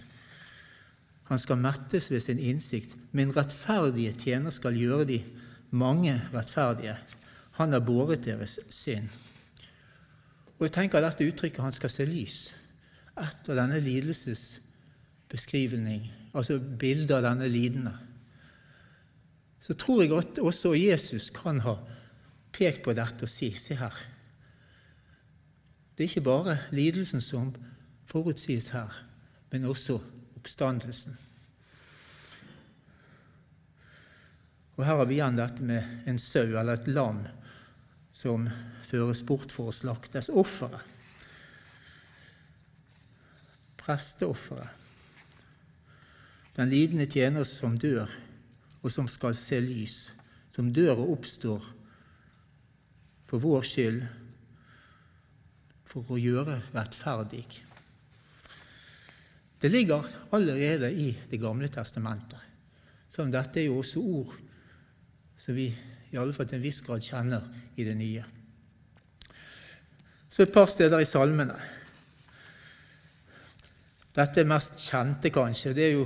[1.34, 2.92] Han skal mettes ved sin innsikt.
[3.10, 5.16] Min rettferdige tjener skal gjøre de
[5.74, 6.94] mange rettferdige.
[7.58, 9.10] Han har båret deres synd.
[10.60, 12.54] Og jeg tenker dette uttrykket 'han skal se lys'
[13.18, 17.98] etter denne lidelsesbeskrivning, altså bildet av denne lidende,
[19.60, 21.74] så tror jeg at også Jesus kan ha
[22.52, 23.92] pekt på dette og si se her.
[25.98, 27.54] Det er ikke bare lidelsen som
[28.06, 29.04] forutsies her,
[29.50, 30.00] men også
[30.44, 31.16] oppstandelsen.
[34.76, 37.22] Og Her har vi igjen dette med en sau eller et lam
[38.12, 38.44] som
[38.84, 40.28] føres bort for å slaktes.
[40.28, 40.82] Offeret.
[43.80, 44.82] Presteofferet.
[46.54, 48.10] Den lidende tjener som dør,
[48.82, 49.96] og som skal se lys.
[50.54, 51.64] Som dør og oppstår
[53.26, 54.02] for vår skyld,
[55.88, 57.46] for å gjøre rettferdig.
[59.64, 60.04] Det ligger
[60.36, 62.40] allerede i Det gamle testamentet.
[63.08, 64.34] Så dette er jo også ord
[65.36, 65.70] som vi
[66.12, 67.46] i alle fall til en viss grad kjenner
[67.76, 68.24] i det nye.
[70.28, 71.56] Så et par steder i salmene.
[74.14, 75.72] Dette er mest kjente, kanskje.
[75.72, 76.04] Det er jo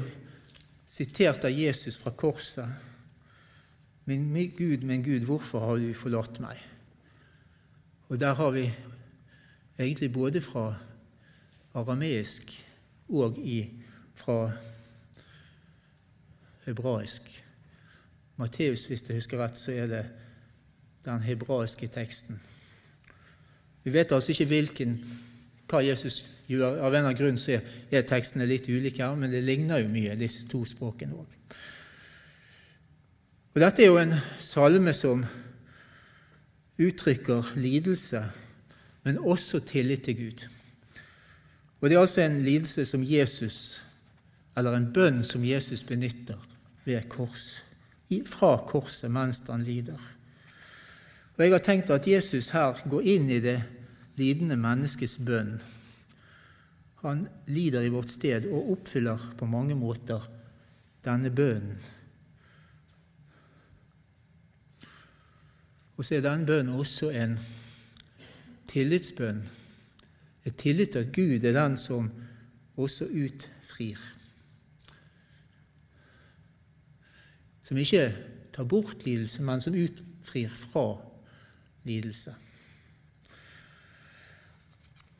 [0.86, 2.70] sitert av Jesus fra korset.
[4.06, 6.62] Min Gud, min Gud, hvorfor har du forlatt meg?
[8.08, 8.68] Og der har vi
[9.78, 10.70] egentlig både fra
[11.74, 12.67] arameisk
[13.08, 13.38] og
[14.18, 14.38] fra
[16.66, 17.44] hebraisk.
[18.36, 20.04] Matteus, hvis jeg husker rett, så er det
[21.04, 22.40] den hebraiske teksten.
[23.84, 24.98] Vi vet altså ikke hvilken,
[25.70, 26.78] hva Jesus gjør.
[26.82, 27.56] Av en eller annen grunn så
[27.90, 31.34] er tekstene litt ulike her, men det ligner jo mye, disse to språkene òg.
[33.54, 35.24] Og Dette er jo en salme som
[36.78, 38.22] uttrykker lidelse,
[39.02, 40.44] men også tillit til Gud.
[41.80, 43.82] Og Det er altså en lidelse som Jesus,
[44.56, 46.38] eller en bønn som Jesus benytter
[46.84, 47.64] ved kors,
[48.26, 49.98] fra korset mens han lider.
[51.36, 53.60] Og Jeg har tenkt at Jesus her går inn i det
[54.16, 55.60] lidende menneskets bønn.
[57.04, 60.24] Han lider i vårt sted og oppfyller på mange måter
[61.04, 61.78] denne bønnen.
[65.98, 67.38] Og så er denne bønnen også en
[68.70, 69.42] tillitsbønn.
[70.48, 72.08] Et tillit til at Gud er den som
[72.76, 74.00] også utfrir.
[77.62, 78.16] Som ikke
[78.52, 80.86] tar bort lidelse, men som utfrir fra
[81.84, 82.34] lidelse.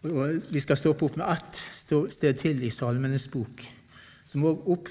[0.03, 3.65] Og Vi skal stoppe opp med ett sted til i Salmenes bok,
[4.27, 4.89] som òg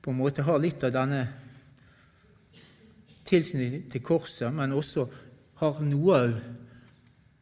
[0.00, 1.20] på en måte har litt av denne
[3.28, 5.06] tilknytning til korset, men også
[5.60, 6.34] har noe av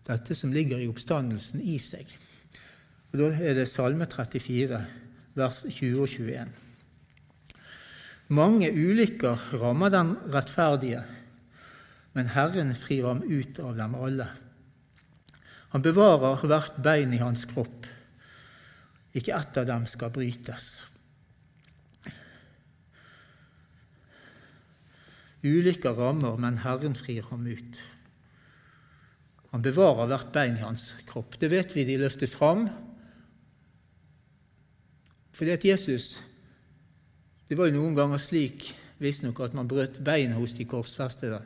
[0.08, 2.08] dette som ligger i oppstandelsen, i seg.
[3.12, 4.80] Og Da er det Salme 34,
[5.36, 6.48] vers 20 og 21.
[8.28, 11.02] Mange ulykker rammer den rettferdige,
[12.12, 14.28] men Herren frir ham ut av dem alle.
[15.72, 17.86] Han bevarer hvert bein i hans kropp.
[19.16, 20.68] Ikke ett av dem skal brytes.
[25.44, 27.80] Ulykker rammer, men Herren frir ham ut.
[29.52, 31.38] Han bevarer hvert bein i hans kropp.
[31.40, 32.66] Det vet vi de løftet fram.
[35.32, 36.24] Fordi at Jesus
[37.48, 38.66] Det var jo noen ganger slik
[39.00, 41.38] visstnok at man brøt bein hos de korsfestede.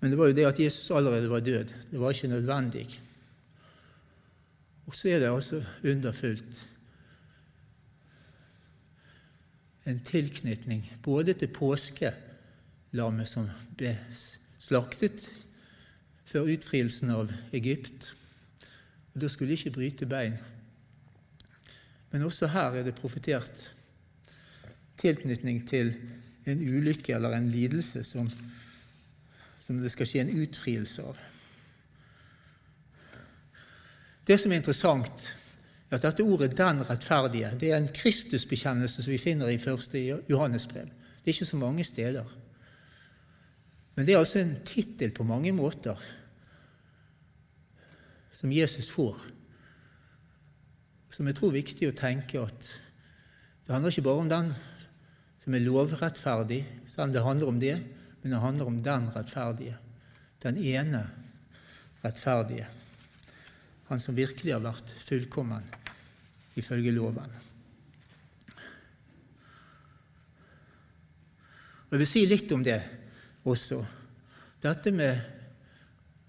[0.00, 1.70] Men det var jo det at Jesus allerede var død.
[1.90, 2.86] Det var ikke nødvendig.
[4.86, 6.64] Og så er det altså underfullt
[9.86, 13.46] en tilknytning både til påskelammet som
[13.78, 13.94] ble
[14.58, 15.28] slaktet
[16.30, 18.12] før utfrielsen av Egypt.
[19.14, 20.38] Og Da skulle de ikke bryte bein.
[22.10, 23.66] Men også her er det profetert
[25.00, 25.94] tilknytning til
[26.46, 28.30] en ulykke eller en lidelse som,
[29.58, 31.18] som det skal skje en utfrielse av.
[34.26, 35.30] Det som er interessant,
[35.90, 40.22] er at dette ordet 'den rettferdige' det er en Kristusbekjennelse som vi finner i første
[40.30, 40.86] Johannesbrev.
[40.86, 42.24] Det er ikke så mange steder.
[43.94, 45.98] Men det er altså en tittel på mange måter
[48.40, 49.18] som Jesus får,
[51.10, 52.70] som jeg tror er viktig å tenke at
[53.66, 54.52] det handler ikke bare om den
[55.40, 57.76] som er lovrettferdig, selv om det handler om det,
[58.22, 59.76] men det handler om den rettferdige,
[60.40, 61.04] den ene
[62.00, 62.68] rettferdige
[63.90, 65.64] han som virkelig har vært fullkommen
[66.60, 67.32] ifølge loven.
[71.90, 72.78] Og Jeg vil si litt om det
[73.50, 73.80] også.
[74.62, 75.18] Dette med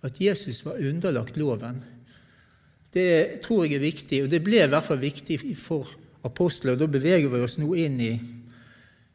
[0.01, 1.77] at Jesus var underlagt loven,
[2.93, 5.87] det tror jeg er viktig, og det ble i hvert fall viktig for
[6.27, 6.73] apostler.
[6.73, 8.13] og Da beveger vi oss nå inn i,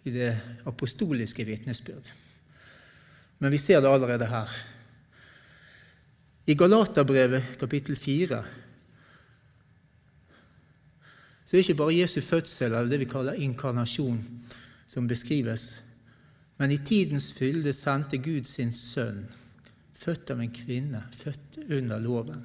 [0.06, 0.30] i det
[0.66, 2.08] apostoliske vitnesbyrd.
[3.38, 4.54] Men vi ser det allerede her.
[6.46, 8.44] I Galaterbrevet kapittel 4
[11.46, 14.18] så er det ikke bare Jesu fødsel, eller det vi kaller inkarnasjon,
[14.90, 15.76] som beskrives,
[16.58, 19.20] men i tidens fylde sendte Gud sin sønn,
[19.94, 22.42] født av en kvinne, født under loven.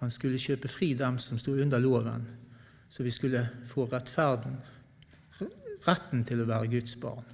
[0.00, 2.24] Han skulle kjøpe fri dem som sto under loven,
[2.88, 4.56] så vi skulle få rettferden,
[5.86, 7.24] retten til å være Guds barn.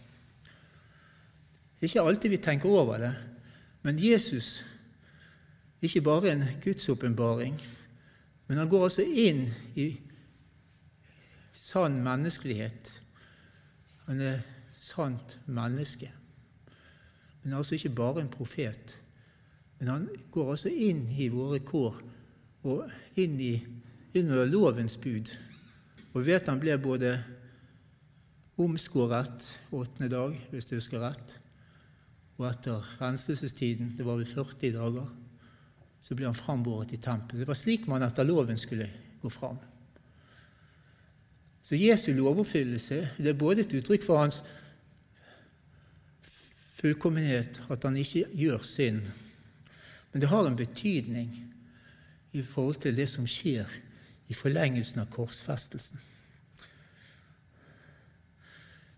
[1.77, 3.13] Det er ikke alltid vi tenker over det,
[3.83, 4.65] men Jesus
[5.83, 7.57] ikke bare en gudsåpenbaring,
[8.47, 9.45] men han går altså inn
[9.79, 9.89] i
[11.53, 12.91] sann menneskelighet.
[14.07, 14.43] Han er
[14.79, 16.11] sant menneske.
[17.43, 18.97] Men altså ikke bare en profet.
[19.79, 21.99] Men han går altså inn i våre kår
[22.67, 23.55] og inn i
[24.17, 25.31] under lovens bud.
[26.13, 27.13] Og vi vet han ble både
[28.63, 31.37] omskåret åttende dag, hvis du husker rett,
[32.37, 35.09] og etter renselsestiden, det var vel 40 dager,
[36.01, 37.43] så ble han frambåret i tempelet.
[37.43, 38.89] Det var slik man etter loven skulle
[39.23, 39.59] gå fram.
[41.67, 44.39] Så Jesu lovoppfyllelse det er både et uttrykk for hans
[46.77, 49.03] fullkommenhet, at han ikke gjør synd,
[50.13, 51.33] men det har en betydning
[52.37, 53.71] i forhold til det som skjer
[54.29, 56.03] i forlengelsen av korsfestelsen.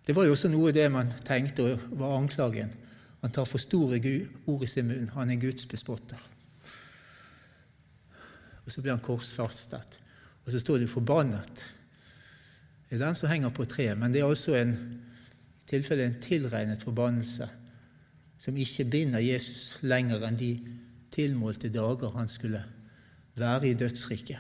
[0.07, 2.73] Det var jo også noe det man tenkte var anklagen.
[3.21, 4.01] Han tar for store
[4.47, 5.13] ord i sin munn.
[5.15, 6.19] Han er Guds bespotter
[8.69, 9.97] og så blir han korsfastet.
[10.45, 11.63] Og og så står det 'forbannet'.
[12.91, 14.73] Det er den som henger på treet, men det er også en,
[15.67, 17.49] i tilfelle en tilregnet forbannelse
[18.39, 20.69] som ikke binder Jesus lenger enn de
[21.11, 22.65] tilmålte dager han skulle
[23.41, 24.39] være i dødsriket.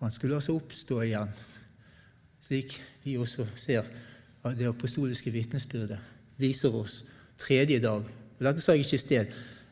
[0.00, 1.30] Han skulle altså oppstå igjen,
[2.44, 2.70] slik
[3.04, 3.82] vi også ser
[4.44, 5.98] at det apostoliske vitnesbyrdet
[6.36, 7.04] viser oss
[7.40, 8.02] tredje dag.
[8.04, 9.26] Og Dette sa jeg ikke i sted,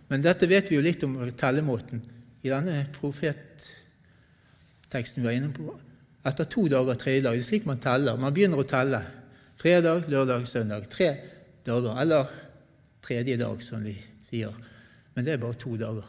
[0.09, 2.03] men dette vet vi jo litt om tellemåten
[2.43, 5.81] i denne profetteksten vi var inne på.
[6.27, 7.37] Etter to dager, tredje dag.
[7.37, 8.19] Det er slik man teller.
[8.21, 9.01] Man begynner å telle.
[9.59, 10.87] Fredag, lørdag, søndag.
[10.91, 11.09] Tre
[11.67, 11.97] dager.
[11.99, 12.31] Eller
[13.03, 14.55] tredje dag, som vi sier.
[15.15, 16.07] Men det er bare to dager.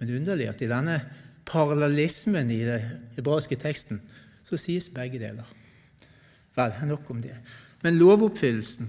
[0.00, 0.96] Men det er underlig at i denne
[1.44, 2.86] parallellismen i den
[3.18, 4.00] hebraiske teksten
[4.42, 5.44] så sies begge deler.
[6.56, 7.36] Vel, nok om det.
[7.84, 8.88] Men lovoppfyllelsen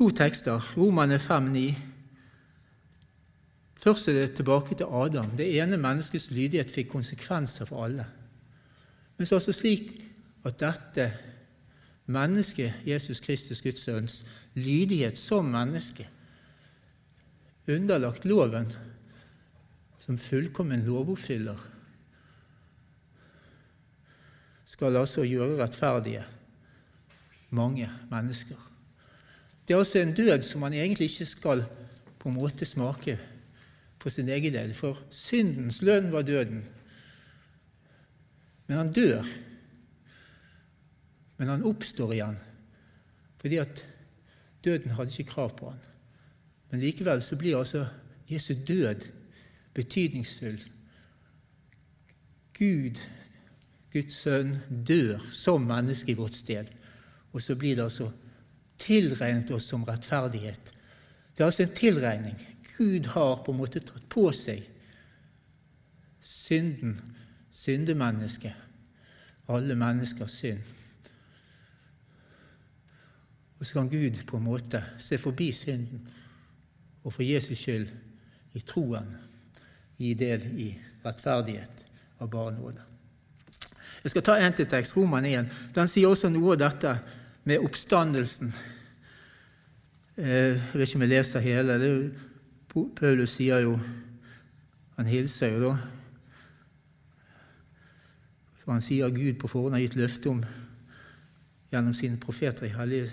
[0.00, 1.74] To tekster, Romane 5,9.
[3.76, 5.30] Først er det tilbake til Adam.
[5.36, 8.06] Det ene menneskets lydighet fikk konsekvenser for alle.
[9.18, 9.90] Men så er også slik
[10.44, 11.10] at dette
[12.06, 14.24] mennesket, Jesus Kristus, Guds sønns
[14.54, 16.08] lydighet som menneske,
[17.70, 18.68] underlagt loven
[20.00, 21.58] som fullkommen lovoppfyller,
[24.70, 26.22] skal altså gjøre rettferdige
[27.50, 28.58] mange mennesker.
[29.66, 31.64] Det er altså en død som man egentlig ikke skal
[32.18, 33.18] på en måte smake
[34.00, 36.62] på sin egen del, for syndens lønn var døden.
[38.66, 39.26] Men han dør.
[41.36, 42.40] Men han oppstår igjen,
[43.40, 43.84] fordi at
[44.64, 45.89] døden hadde ikke krav på han.
[46.70, 47.86] Men likevel så blir altså
[48.30, 49.06] Jesu død
[49.74, 50.60] betydningsfull.
[52.58, 52.98] Gud,
[53.92, 54.54] Guds sønn,
[54.86, 56.68] dør som menneske i vårt sted.
[57.32, 58.10] Og så blir det altså
[58.78, 60.72] tilregnet oss som rettferdighet.
[61.34, 62.36] Det er altså en tilregning.
[62.76, 64.62] Gud har på en måte tatt på seg
[66.20, 66.94] synden,
[67.50, 68.54] syndemennesket,
[69.48, 70.62] alle menneskers synd.
[73.58, 76.06] Og så kan Gud på en måte se forbi synden
[77.04, 77.88] og for Jesus skyld
[78.54, 79.08] i troen
[80.00, 80.70] gi del i
[81.04, 81.84] rettferdighet
[82.20, 82.84] av bare nåde.
[84.02, 85.48] Jeg skal ta en til tekst, Roman 1.
[85.74, 86.94] Den sier også noe av dette
[87.48, 88.52] med oppstandelsen.
[90.16, 91.76] Eh, jeg vet ikke om jeg leser hele.
[91.76, 93.80] er Paulus sier jo
[94.96, 95.76] Han hilser jo da.
[98.70, 100.42] Han sier Gud på forhånd har gitt løfte om
[101.72, 103.08] gjennom sine profeter i hellige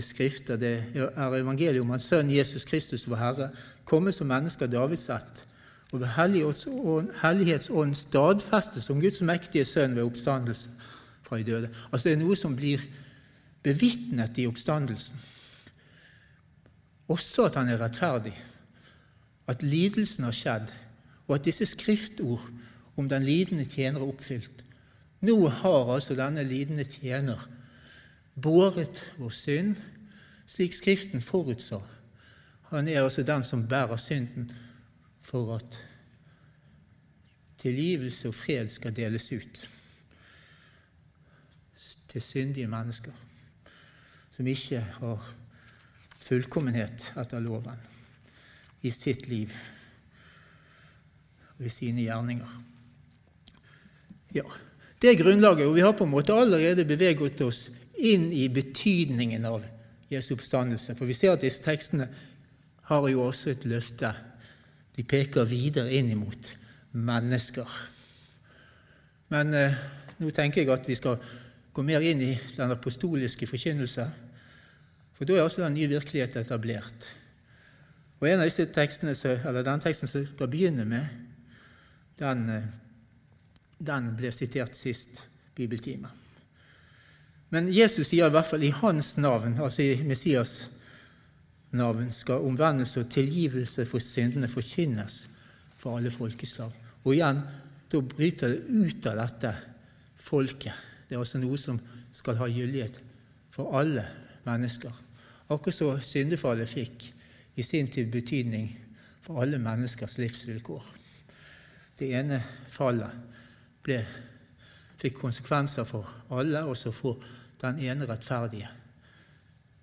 [0.00, 0.56] skrifter.
[0.56, 3.50] Det er evangeliet om hans sønn Jesus Kristus, vår Herre,
[3.84, 5.44] komme som menneske av Davids ett,
[5.92, 6.14] og ved
[7.20, 10.74] Hellighetsånd stadfestes som Guds mektige sønn ved oppstandelsen
[11.22, 11.70] fra de døde.
[11.92, 12.82] Altså Det er noe som blir
[13.64, 15.20] bevitnet i oppstandelsen.
[17.08, 18.34] Også at han er rettferdig,
[19.46, 20.72] at lidelsen har skjedd,
[21.28, 22.42] og at disse skriftord
[22.96, 24.64] om den lidende tjener er oppfylt.
[25.24, 27.40] Nå har altså denne lidende tjener
[28.34, 29.76] båret vår synd
[30.46, 31.82] slik Skriften forutså.
[32.70, 34.50] Han er altså den som bærer synden
[35.22, 35.78] for at
[37.58, 39.62] tilgivelse og fred skal deles ut
[42.08, 43.12] til syndige mennesker
[44.34, 45.30] som ikke har
[46.24, 47.78] fullkommenhet etter loven
[48.82, 49.52] i sitt liv
[51.54, 52.54] og i sine gjerninger.
[54.34, 54.42] Ja,
[55.02, 57.66] Det er grunnlaget, og vi har på en måte allerede beveget oss
[57.96, 59.64] inn i betydningen av
[60.10, 60.94] Jesu oppstandelse.
[60.98, 62.08] For vi ser at disse tekstene
[62.90, 64.12] har jo også et løfte.
[64.94, 66.52] De peker videre inn imot
[66.94, 67.70] mennesker.
[69.32, 69.78] Men eh,
[70.20, 71.18] nå tenker jeg at vi skal
[71.74, 74.06] gå mer inn i den apostoliske forkynnelse.
[75.14, 77.08] For da er også den nye virkeligheten etablert.
[78.20, 79.14] Og en av disse tekstene,
[79.44, 81.06] eller Den teksten som jeg skal begynne med,
[82.18, 82.68] den, eh,
[83.78, 85.24] den ble sitert sist
[85.54, 86.23] bibeltime.
[87.54, 90.56] Men Jesus sier i hvert fall i hans navn, altså i Messias
[91.74, 95.20] navn, skal omvendelse og tilgivelse for syndene forkynnes
[95.78, 96.74] for alle folkeslag.
[97.04, 97.44] Og igjen,
[97.92, 99.54] da bryter det ut av dette
[100.24, 101.78] folket det er også noe som
[102.14, 102.96] skal ha gyldighet
[103.54, 104.02] for alle
[104.46, 104.92] mennesker.
[105.52, 107.04] Akkurat så syndefallet fikk
[107.54, 108.70] i sin tid betydning
[109.22, 110.86] for alle menneskers livsvilkår.
[111.98, 112.40] Det ene
[112.72, 113.14] fallet
[113.84, 114.00] ble,
[114.98, 117.22] fikk konsekvenser for alle, også for
[117.64, 118.68] den ene rettferdige.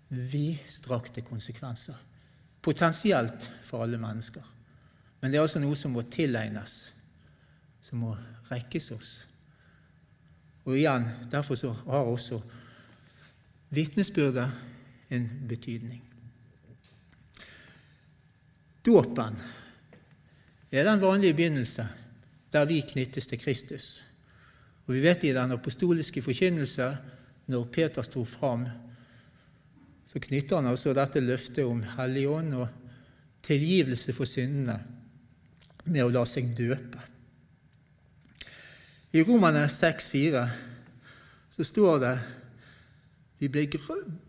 [0.09, 1.97] Vidstrakte konsekvenser.
[2.61, 4.43] Potensielt for alle mennesker.
[5.21, 6.93] Men det er altså noe som må tilegnes,
[7.81, 8.15] som må
[8.51, 9.11] rekkes oss.
[10.65, 12.41] Og igjen, Derfor så har også
[13.69, 14.49] vitnesbyrdet
[15.09, 16.01] en betydning.
[18.85, 19.37] Dåpen
[20.71, 21.87] er den vanlige begynnelse
[22.51, 24.03] der vi knyttes til Kristus.
[24.87, 26.97] Og Vi vet i den apostoliske forkynnelse,
[27.51, 28.65] når Peter sto fram,
[30.05, 32.67] så knytter han altså dette løftet om Hellig Ånd og
[33.45, 34.79] tilgivelse for syndene
[35.85, 36.99] med å la seg døpe.
[39.11, 40.45] I Romane 6,4
[41.51, 42.13] så står det
[43.41, 43.65] vi ble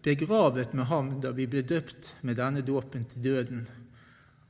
[0.02, 3.66] begravet med ham da vi ble døpt med denne dåpen til døden.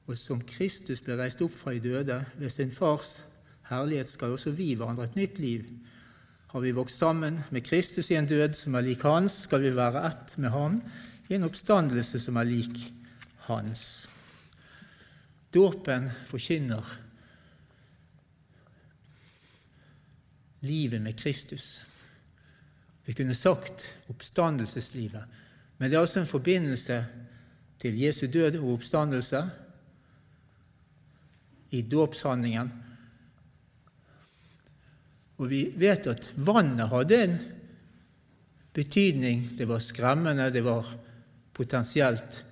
[0.06, 3.24] Og som Kristus ble reist opp fra i døde ved sin fars
[3.66, 5.66] herlighet, skal også vi vandre et nytt liv.
[6.52, 9.70] Har vi vokst sammen med Kristus i en død som er lik hans, skal vi
[9.72, 10.74] være ett med ham
[11.30, 12.82] i en oppstandelse som er lik
[13.46, 13.84] hans.
[15.48, 16.90] Dåpen forkynner
[20.60, 21.70] livet med Kristus.
[23.08, 25.24] Vi kunne sagt oppstandelseslivet,
[25.78, 27.00] men det er altså en forbindelse
[27.80, 29.46] til Jesu død og oppstandelse
[31.70, 32.81] i dåpshandlingen.
[35.42, 37.34] Og vi vet at vannet hadde en
[38.74, 39.42] betydning.
[39.58, 40.98] Det var skremmende, det var
[41.52, 42.44] potensielt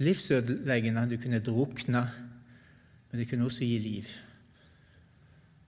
[0.00, 1.10] livsødeleggende.
[1.10, 2.10] Du kunne drukne,
[3.10, 4.04] men det kunne også gi liv.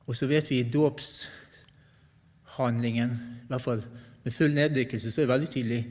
[0.09, 3.83] Og så vet vi i dåpshandlingen, i hvert fall
[4.23, 5.87] med full neddykkelse så er det veldig tydelig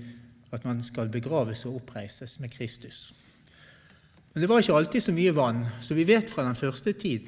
[0.51, 3.13] at man skal begraves og oppreises med Kristus.
[4.33, 7.19] Men det var ikke alltid så mye vann, så vi vet fra den første tid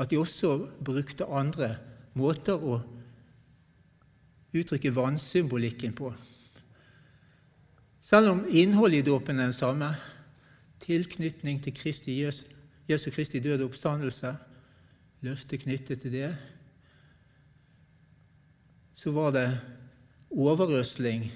[0.00, 1.76] at de også brukte andre
[2.16, 2.80] måter å
[4.56, 6.10] uttrykke vannsymbolikken på.
[8.00, 9.90] Selv om innholdet i dåpen er den samme,
[10.80, 12.14] tilknytning til Kristi,
[12.86, 14.30] Jesu Kristi døde oppstandelse,
[15.26, 16.30] løftet knyttet til det,
[18.96, 19.48] så var det
[20.30, 21.26] overøsling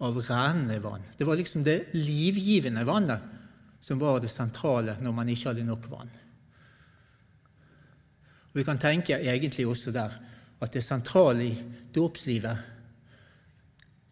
[0.00, 1.04] av rennende vann.
[1.18, 3.26] Det var liksom det livgivende vannet
[3.80, 6.12] som var det sentrale når man ikke hadde nok vann.
[8.50, 10.16] Og Vi kan tenke egentlig også der
[10.60, 11.62] at det sentrale i
[11.94, 12.56] dåpslivet,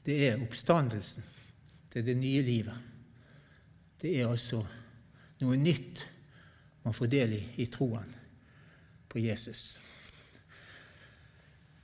[0.06, 1.24] det er oppstandelsen.
[1.92, 2.74] Det er det nye livet.
[4.00, 4.62] Det er altså
[5.40, 6.06] noe nytt
[6.84, 8.14] man får del i i troen
[9.08, 9.80] på Jesus.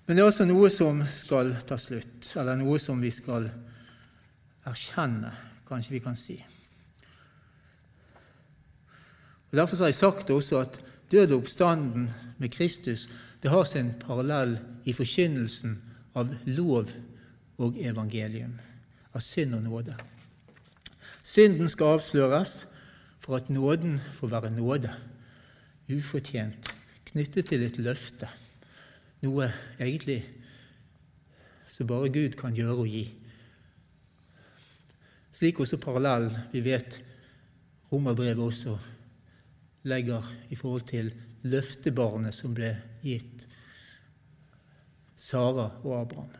[0.06, 3.48] Men det er også noe som skal ta slutt, eller noe som vi skal
[4.68, 5.30] erkjenne,
[5.68, 6.36] kanskje vi kan si.
[9.50, 10.80] Og Derfor har jeg sagt også at
[11.10, 13.08] død og oppstanden med Kristus
[13.42, 14.56] det har sin parallell
[14.88, 15.76] i forkynnelsen
[16.16, 16.92] av lov
[17.60, 18.54] og evangelium,
[19.12, 19.96] av synd og nåde.
[21.22, 22.54] Synden skal avsløres
[23.20, 24.94] for at nåden får være nåde,
[25.92, 26.72] ufortjent,
[27.12, 28.30] knyttet til et løfte
[29.24, 29.48] noe
[29.80, 30.22] egentlig
[31.70, 33.04] som bare Gud kan gjøre og gi.
[35.34, 37.00] Slik også parallell vi vet
[37.90, 38.76] romerbrevet også
[39.84, 41.10] legger i forhold til
[41.44, 42.72] løftebarnet som ble
[43.04, 43.44] gitt
[45.16, 46.32] Sara og Abraham.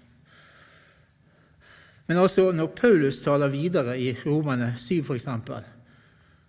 [2.07, 5.29] Men altså, når Paulus taler videre i Romane 7 f.eks.,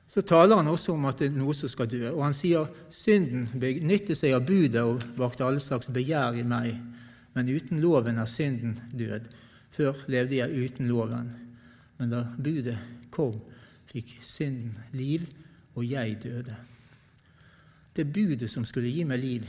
[0.08, 2.04] så taler han også om at det er noe som skal dø.
[2.12, 6.76] Og han sier synden benytter seg av budet og vakte alle slags begjær i meg.
[7.34, 9.32] Men uten loven er synden død.
[9.74, 11.34] Før levde jeg uten loven.
[11.98, 12.78] Men da budet
[13.12, 13.40] kom,
[13.90, 15.26] fikk synden liv,
[15.76, 16.56] og jeg døde.
[17.96, 19.48] Det budet som skulle gi meg liv,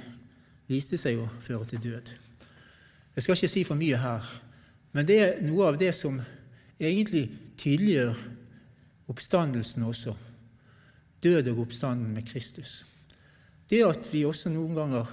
[0.71, 2.11] viste seg å føre til død.
[3.17, 4.27] Jeg skal ikke si for mye her,
[4.93, 6.21] men det er noe av det som
[6.79, 7.29] egentlig
[7.59, 8.19] tydeliggjør
[9.11, 10.15] oppstandelsen også
[11.23, 12.85] død og oppstanden med Kristus.
[13.71, 15.11] Det at vi også noen ganger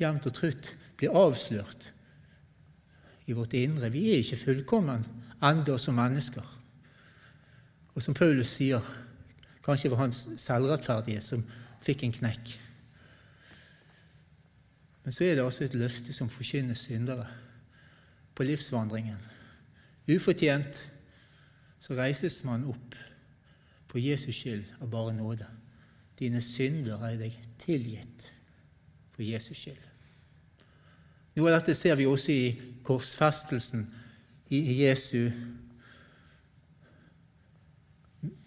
[0.00, 1.90] jevnt og trutt blir avslørt
[3.26, 3.90] i vårt indre.
[3.90, 5.04] Vi er ikke fullkommen
[5.44, 6.44] enda som mennesker.
[7.94, 8.82] Og som Paulus sier,
[9.64, 11.44] kanskje var hans selvrettferdighet som
[11.84, 12.54] fikk en knekk.
[15.04, 17.26] Men så er det altså et løfte som forkynner syndere
[18.34, 19.18] på livsvandringen.
[20.10, 20.80] Ufortjent
[21.80, 22.96] så reises man opp
[23.86, 25.46] for Jesus skyld av bare nåde.
[26.18, 28.26] Dine synder er deg tilgitt
[29.14, 29.84] for Jesus skyld.
[31.36, 32.46] Noe av dette ser vi også i
[32.84, 33.84] korsfestelsen
[34.56, 35.28] i Jesu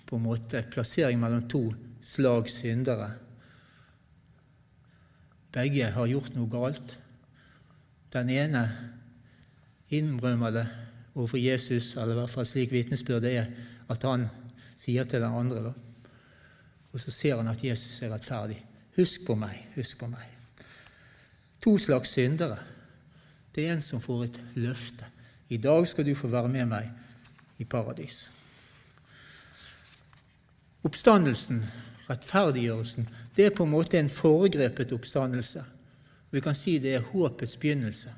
[0.10, 1.68] på en måte plassering mellom to
[2.10, 3.12] slag syndere.
[5.54, 6.96] Begge har gjort noe galt.
[8.14, 8.64] Den ene
[9.94, 10.66] innrømmer det
[11.16, 13.52] overfor Jesus, eller i hvert fall slik vitnesbyrdet er,
[13.90, 14.28] at han
[14.78, 15.70] sier til den andre.
[15.70, 15.74] Da.
[16.94, 18.60] Og så ser han at Jesus er rettferdig.
[18.98, 20.26] Husk på meg, husk på meg.
[21.64, 22.58] To slags syndere.
[23.56, 25.06] Det er en som får et løfte.
[25.50, 26.90] I dag skal du få være med meg
[27.60, 28.30] i paradis.
[30.86, 31.64] Oppstandelsen,
[32.10, 35.64] rettferdiggjørelsen, det er på en måte en foregrepet oppstandelse.
[36.32, 38.14] Vi kan si det er håpets begynnelse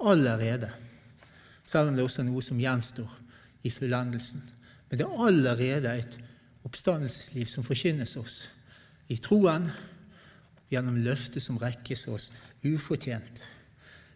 [0.00, 0.70] allerede,
[1.66, 3.12] selv om det er også noe som gjenstår
[3.64, 4.42] i fullendelsen.
[4.88, 6.18] Men det er allerede et
[6.66, 8.36] oppstandelsesliv som forkynnes oss
[9.08, 9.68] i troen,
[10.70, 12.30] gjennom løftet som rekkes oss
[12.66, 13.44] ufortjent.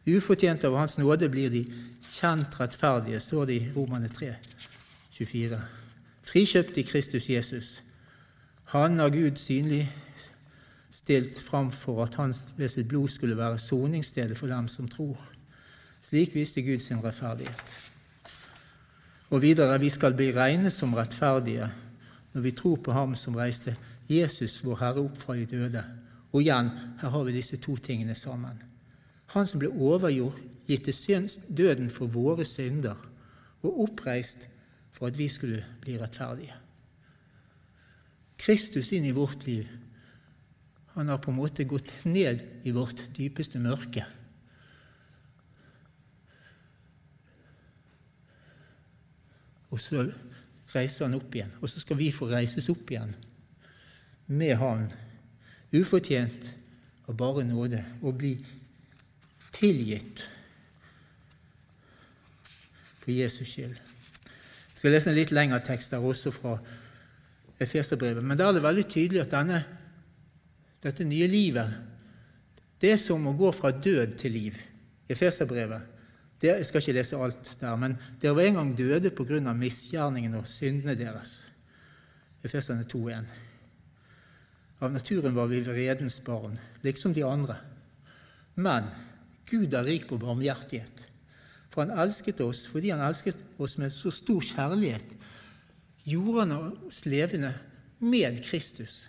[0.09, 1.63] Ufortjent av Hans nåde blir de
[2.11, 4.33] kjent rettferdige, står det i Romane 3,
[5.15, 5.61] 24.
[6.27, 7.69] Frikjøpt i Kristus Jesus.
[8.71, 9.89] Han har Gud synlig
[10.91, 15.19] stilt fram for at hans ved sitt blod skulle være soningsstedet for dem som tror.
[16.03, 17.73] Slik viste Gud sin rettferdighet.
[19.31, 21.67] Og videre, vi skal bli regnet som rettferdige
[22.33, 23.75] når vi tror på Ham som reiste
[24.09, 25.83] Jesus, vår Herre, opp fra de døde.
[26.33, 26.71] Og igjen,
[27.03, 28.63] her har vi disse to tingene sammen.
[29.35, 30.39] Han som ble overgjort,
[30.71, 32.95] gitt til døden for våre synder,
[33.63, 34.47] og oppreist
[34.93, 36.70] for at vi skulle bli rettferdige.
[38.41, 39.69] Kristus inn i vårt liv.
[40.95, 44.05] Han har på en måte gått ned i vårt dypeste mørke.
[49.71, 50.09] Og så
[50.75, 51.53] reiser han opp igjen.
[51.61, 53.13] Og så skal vi få reises opp igjen
[54.31, 54.85] med Han,
[55.75, 56.53] ufortjent
[57.11, 58.37] av bare nåde, og bli
[59.55, 60.23] tilgitt
[63.01, 63.75] for Jesus skyld.
[63.75, 66.55] Jeg skal lese en litt lengre tekst der også fra
[67.61, 68.25] Efeserbrevet.
[68.25, 69.63] Men der er det veldig tydelig at denne,
[70.83, 71.79] dette nye livet
[72.81, 74.61] det er som å gå fra død til liv.
[75.11, 75.99] Efeserbrevet
[76.41, 80.49] jeg skal ikke lese alt der, men dere var en gang døde av misgjerningene og
[80.49, 81.51] syndene deres.
[82.41, 83.29] Efeserne 2,1.
[84.81, 87.59] Av naturen var vi vredens barn, liksom de andre.
[88.57, 88.89] Men
[89.45, 91.05] Gud er rik på barmhjertighet.
[91.69, 95.13] For han elsket oss fordi han elsket oss med så stor kjærlighet,
[96.11, 96.53] gjorde han
[96.87, 97.55] oss levende
[97.99, 99.09] med Kristus.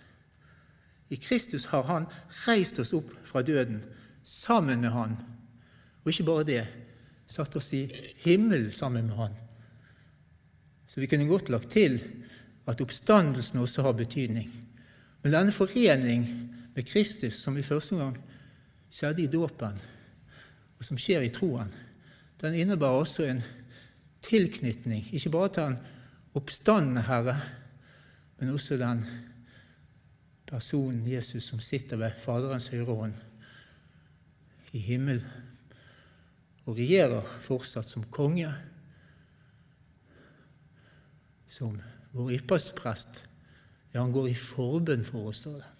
[1.12, 2.06] I Kristus har han
[2.46, 3.82] reist oss opp fra døden
[4.22, 5.18] sammen med han.
[6.02, 6.62] Og ikke bare det,
[7.32, 7.86] satt oss i
[8.24, 9.34] himmelen sammen med Han.
[10.86, 12.00] Så vi kunne godt lagt til
[12.68, 14.50] at oppstandelsen også har betydning.
[15.22, 16.26] Men denne forening
[16.74, 18.18] med Kristus, som i første gang
[18.92, 19.78] skjedde i dåpen,
[20.78, 21.70] og som skjer i troen,
[22.42, 23.42] den innebar også en
[24.22, 25.78] tilknytning, ikke bare til den
[26.34, 27.36] oppstandende Herre,
[28.38, 29.04] men også den
[30.48, 33.14] personen Jesus som sitter ved Faderens høyre hånd
[34.72, 35.24] i himmelen
[36.66, 38.50] og regjerer fortsatt som konge,
[41.50, 41.74] som
[42.14, 43.22] vår ypperste prest.
[43.92, 45.70] Ja, han går i forbønn for oss, står det.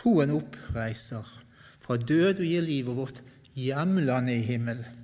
[0.00, 1.28] Troen oppreiser
[1.82, 3.20] fra død og gir liv, og vårt
[3.58, 4.99] hjemland er i himmelen.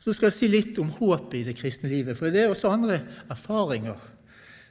[0.00, 2.72] Så skal jeg si litt om håpet i det kristne livet, for det er også
[2.72, 4.00] andre erfaringer.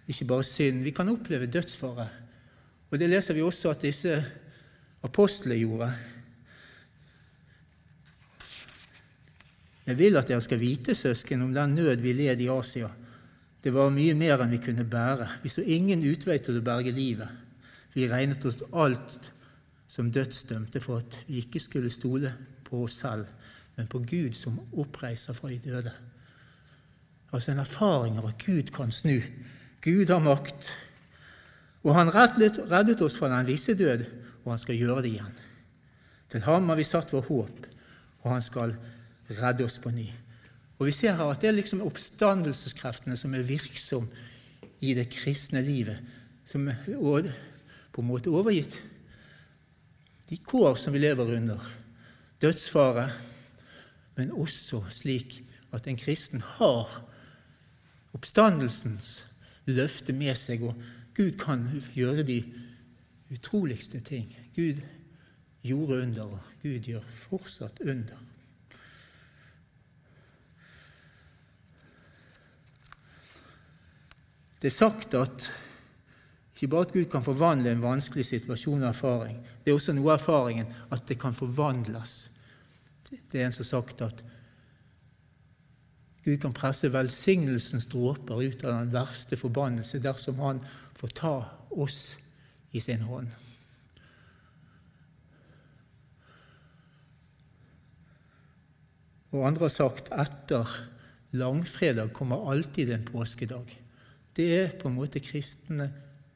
[0.10, 0.82] Ikke bare synd.
[0.82, 2.08] Vi kan oppleve dødsfare.
[2.90, 4.16] Og det leser vi også at disse
[5.06, 5.92] apostlene gjorde.
[9.86, 12.90] Jeg vil at dere skal vite, søsken, om den nød vi led i Asia.
[13.64, 15.28] Det var mye mer enn vi kunne bære.
[15.44, 17.30] Vi så ingen utvei til å berge livet.
[17.94, 19.32] Vi regnet oss alt
[19.90, 22.32] som dødsdømte for at vi ikke skulle stole
[22.66, 23.26] på oss selv,
[23.80, 25.94] men på Gud som oppreiser fra de døde.
[27.32, 29.22] Altså en erfaring av at Gud kan snu.
[29.80, 30.74] Gud har makt.
[31.88, 34.04] Og han reddet, reddet oss fra den visse død,
[34.44, 35.38] og han skal gjøre det igjen.
[36.30, 37.62] Til ham har vi satt vår håp,
[38.26, 38.76] og han skal
[39.40, 40.10] redde oss på ny.
[40.80, 44.12] Og Vi ser her at det er liksom oppstandelseskreftene som er virksom
[44.84, 46.00] i det kristne livet,
[46.48, 48.76] som er på en måte overgitt
[50.30, 51.64] de kår som vi lever under.
[52.42, 53.10] Dødsfare,
[54.20, 55.38] men også slik
[55.72, 56.90] at en kristen har
[58.18, 59.24] oppstandelsens
[59.70, 60.82] løfte med seg, og
[61.16, 62.42] Gud kan gjøre de
[63.32, 64.28] utroligste ting.
[64.56, 64.82] Gud
[65.64, 68.18] gjorde under, og Gud gjør fortsatt under.
[74.60, 75.48] Det er sagt at
[76.56, 80.12] ikke bare at Gud kan forvandle en vanskelig situasjon og erfaring, det er også noe
[80.12, 82.29] av erfaringen at det kan forvandles.
[83.10, 84.24] Det er en som har sagt at
[86.26, 90.60] Gud kan presse velsignelsens dråper ut av den verste forbannelse dersom Han
[91.00, 91.36] får ta
[91.72, 92.18] oss
[92.76, 93.32] i sin hånd.
[99.30, 100.70] Og andre har sagt etter
[101.38, 103.70] langfredag kommer alltid en påskedag.
[104.36, 105.92] Det er på en måte kristne,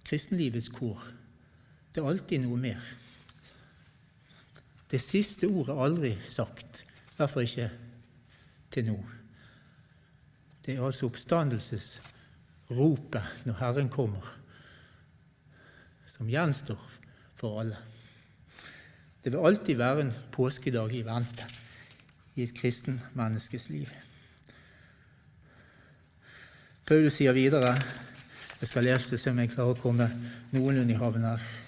[0.05, 1.01] kristenlivets kor.
[1.93, 2.81] Det er alltid noe mer.
[4.93, 6.85] Det siste ordet er aldri sagt,
[7.17, 7.65] fall ikke
[8.69, 8.97] til nå.
[10.61, 14.21] Det er altså oppstandelsesropet når Herren kommer,
[16.05, 16.77] som gjenstår
[17.41, 17.77] for alle.
[19.23, 21.43] Det vil alltid være en påskedag i vente
[22.35, 23.89] i et kristen menneskes liv.
[26.85, 27.81] Paulus sier videre
[28.59, 30.07] Jeg skal lese så jeg klarer å komme
[30.53, 31.62] noenlunde i havn her.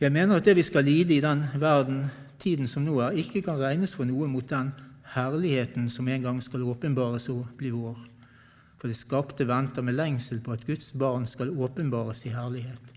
[0.00, 2.06] Jeg mener at det vi skal lide i den verden,
[2.40, 4.70] tiden som nå er, ikke kan regnes for noe mot den
[5.12, 7.98] herligheten som en gang skal åpenbares og bli vår.
[8.80, 12.94] For det skapte venter med lengsel på at Guds barn skal åpenbares i herlighet.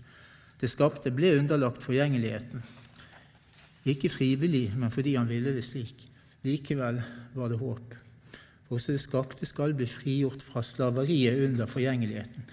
[0.56, 2.64] Det skapte ble underlagt forgjengeligheten.
[3.84, 6.06] Ikke frivillig, men fordi han ville det slik.
[6.40, 7.02] Likevel
[7.36, 7.98] var det håp.
[8.72, 12.48] Også det skapte skal bli frigjort fra slaveriet under forgjengeligheten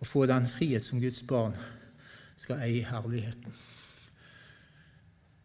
[0.00, 1.56] og få den frihet som Guds barn
[2.40, 3.52] skal eie herligheten.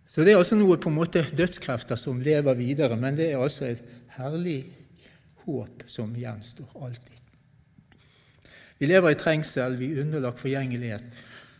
[0.07, 3.41] Så det er altså noe på en måte dødskrefter som lever videre, men det er
[3.41, 3.83] altså et
[4.15, 4.61] herlig
[5.43, 7.19] håp som gjenstår alltid.
[8.79, 11.05] Vi lever i trengsel, vi er underlagt forgjengelighet,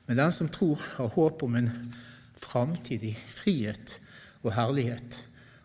[0.08, 1.70] men den som tror, har håp om en
[2.40, 3.98] framtidig frihet
[4.44, 5.20] og herlighet.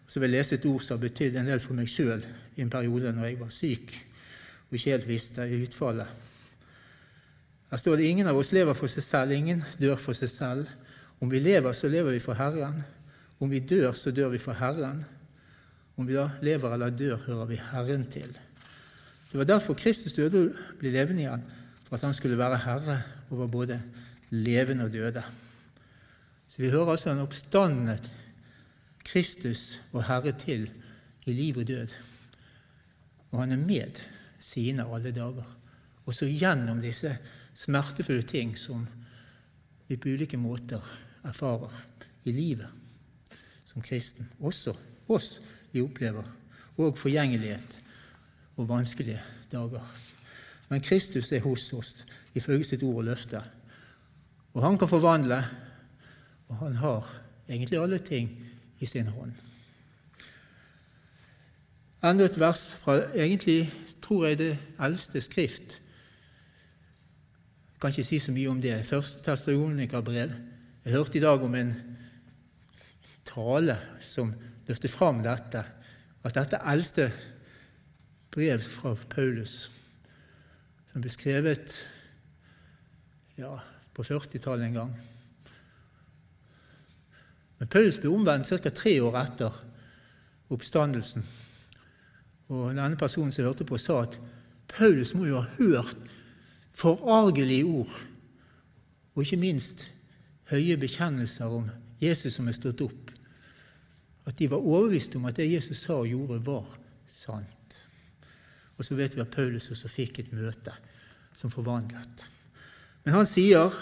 [0.06, 2.24] Så vil jeg lese et ord som har betydd en del for meg sjøl
[2.56, 3.98] i en periode når jeg var syk
[4.70, 6.29] og ikke helt visste utfallet.
[7.70, 10.70] Her står det ingen av oss lever for seg selv, ingen dør for seg selv.
[11.22, 12.82] Om vi lever, så lever vi for Herren.
[13.40, 15.04] Om vi dør, så dør vi for Herren.
[15.96, 18.32] Om vi da lever eller dør, hører vi Herren til.
[19.30, 21.44] Det var derfor Kristus døde og ble levende igjen,
[21.86, 22.96] for at han skulle være herre
[23.30, 23.78] over både
[24.30, 25.22] levende og døde.
[26.48, 28.10] Så vi hører altså en oppstandet
[29.06, 30.66] Kristus og Herre til
[31.26, 31.94] i liv og død.
[33.30, 34.02] Og han er med
[34.42, 35.46] sine alle dager.
[36.06, 37.14] Også gjennom disse
[37.60, 38.86] smertefulle ting som
[39.88, 40.84] vi på ulike måter
[41.26, 41.74] erfarer
[42.24, 42.68] i livet
[43.68, 44.28] som kristen.
[44.40, 44.74] Også
[45.10, 45.40] oss
[45.72, 46.24] vi opplever,
[46.80, 47.76] og forgjengelighet
[48.56, 49.20] og vanskelige
[49.52, 49.84] dager.
[50.70, 52.04] Men Kristus er hos oss
[52.34, 53.42] ifølge sitt ord og løfte.
[54.54, 55.42] Og han kan forvandle,
[56.48, 57.06] og han har
[57.48, 58.30] egentlig alle ting
[58.80, 59.34] i sin hånd.
[62.02, 63.68] Enda et vers fra egentlig,
[64.02, 65.80] tror jeg, det eldste skrift
[67.80, 68.74] kan ikke si så mye om det.
[68.84, 70.32] Første Testalonika-brev.
[70.84, 71.72] Jeg hørte i dag om en
[73.24, 74.32] tale som
[74.68, 75.62] løfter fram dette,
[76.24, 77.08] at dette eldste
[78.30, 79.70] brev fra Paulus,
[80.92, 81.74] som ble skrevet
[83.40, 83.54] ja,
[83.94, 84.92] på 40-tallet en gang
[87.60, 88.72] Men Paulus ble omvendt ca.
[88.72, 89.56] tre år etter
[90.50, 91.24] oppstandelsen.
[92.50, 94.16] Og denne personen som hørte på, sa at
[94.70, 96.09] Paulus må jo ha hørt
[96.76, 97.94] forargelige ord,
[99.14, 99.84] og ikke minst
[100.50, 101.68] høye bekjennelser om
[102.00, 103.10] Jesus som er stått opp.
[104.28, 106.66] At de var overbevist om at det Jesus sa og gjorde, var
[107.08, 107.78] sant.
[108.78, 110.72] Og så vet vi at Paulus også fikk et møte
[111.36, 112.24] som forvandlet.
[113.04, 113.74] Men han sier,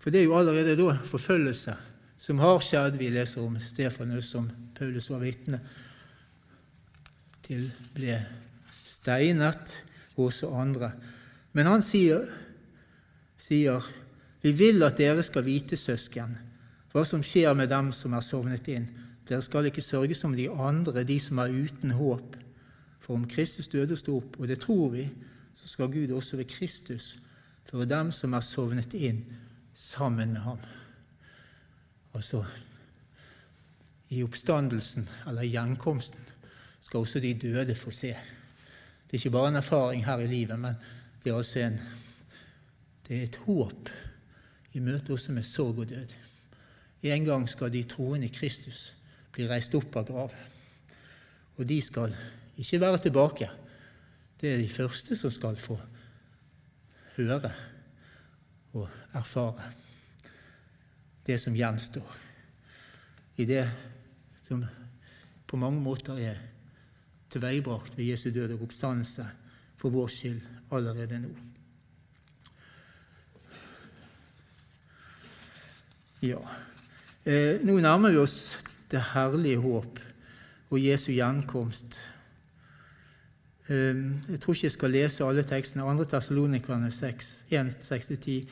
[0.00, 1.76] for det er jo allerede da forfølgelse
[2.20, 5.60] som har skjedd Vi leser om Stefanus, som Paulus var vitne
[7.44, 8.18] til, ble
[8.84, 9.78] steinet,
[10.16, 10.92] og også andre.
[11.52, 12.28] Men han sier,
[13.40, 13.84] sier
[14.40, 16.36] vi vil at dere skal vite, søsken,
[16.92, 18.88] hva som skjer med dem som er sovnet inn.
[19.28, 22.38] Dere skal ikke sørge som de andre, de som er uten håp.
[23.00, 25.04] For om Kristus døde og sto opp, og det tror vi,
[25.54, 27.18] så skal Gud også ved Kristus
[27.68, 29.22] føre dem som er sovnet inn,
[29.74, 30.58] sammen med ham.
[32.14, 32.42] Altså
[34.10, 36.24] i oppstandelsen, eller gjenkomsten,
[36.80, 38.10] skal også de døde få se.
[39.06, 40.74] Det er ikke bare en erfaring her i livet, men
[41.22, 41.78] det er også en,
[43.08, 43.90] det er et håp
[44.72, 46.14] i møte også med sorg og død.
[47.02, 48.90] En gang skal de troende i Kristus
[49.32, 50.34] bli reist opp av grav.
[51.56, 52.14] Og de skal
[52.60, 53.50] ikke være tilbake.
[54.40, 55.76] Det er de første som skal få
[57.16, 57.52] høre
[58.72, 59.72] og erfare
[61.26, 62.14] det som gjenstår
[63.42, 63.64] i det
[64.46, 64.62] som
[65.46, 66.38] på mange måter er
[67.30, 69.26] tilveiebrakt ved Jesu død og oppstandelse
[69.76, 71.30] for vår skyld allerede nå.
[76.22, 76.38] Ja,
[77.24, 78.58] eh, Nå nærmer vi oss
[78.90, 80.00] det herlige håp
[80.70, 81.96] og Jesu gjenkomst.
[83.68, 83.96] Eh,
[84.28, 85.82] jeg tror ikke jeg skal lese alle tekstene.
[85.96, 86.04] 2.
[86.04, 88.50] Tessalonikerne 1.6-10.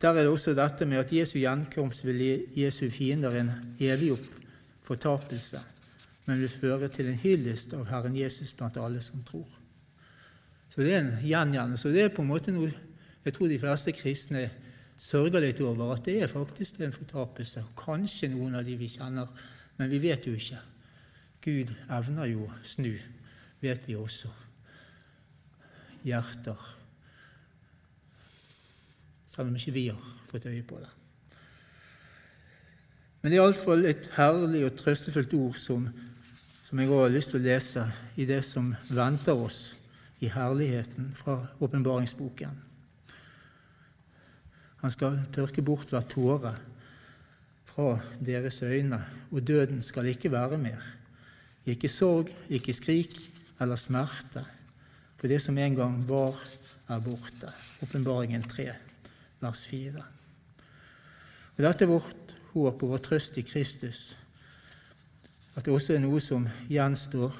[0.00, 3.50] Der er det også dette med at Jesu gjenkomst vil gi Jesu fiender en
[3.80, 4.16] evig
[4.82, 5.60] fortapelse,
[6.26, 9.59] men vil føre til en hyllest av Herren Jesus blant alle som tror.
[10.70, 11.82] Så det er en gjengjeldelse.
[11.82, 12.70] Så det er på en måte noe
[13.20, 14.46] jeg tror de fleste kristne
[15.00, 17.64] sørger litt over, at det er faktisk en fortapelse.
[17.76, 19.28] Kanskje noen av de vi kjenner,
[19.76, 20.60] men vi vet jo ikke.
[21.44, 22.94] Gud evner jo å snu,
[23.60, 24.30] vet vi også.
[26.04, 26.64] Hjerter.
[29.28, 30.88] Selv om ikke vi har fått øye på det.
[33.20, 35.84] Men det er iallfall et herlig og trøstefullt ord som,
[36.64, 37.84] som jeg har lyst til å lese
[38.16, 39.60] i det som venter oss
[40.20, 42.60] i herligheten fra åpenbaringsboken.
[44.80, 46.54] Han skal tørke bort hver tåre
[47.68, 49.00] fra deres øyne,
[49.30, 50.80] og døden skal ikke være mer.
[51.66, 53.16] Ikke sorg, ikke skrik
[53.60, 54.44] eller smerte,
[55.16, 56.36] for det som en gang var,
[56.88, 57.52] er borte.
[57.82, 58.68] Åpenbaringen 3,
[59.40, 60.02] vers 4.
[61.56, 64.16] Og Dette er vårt håp og vår trøst i Kristus,
[65.54, 67.36] at det også er noe som gjenstår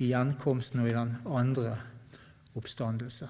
[0.00, 1.78] i gjenkomsten og i den andre
[2.54, 3.28] oppstandelse.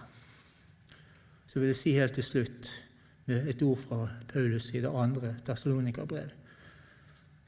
[1.47, 2.71] Så vil jeg si helt til slutt
[3.27, 6.31] med et ord fra Paulus i det andre Tessalonikerbrev.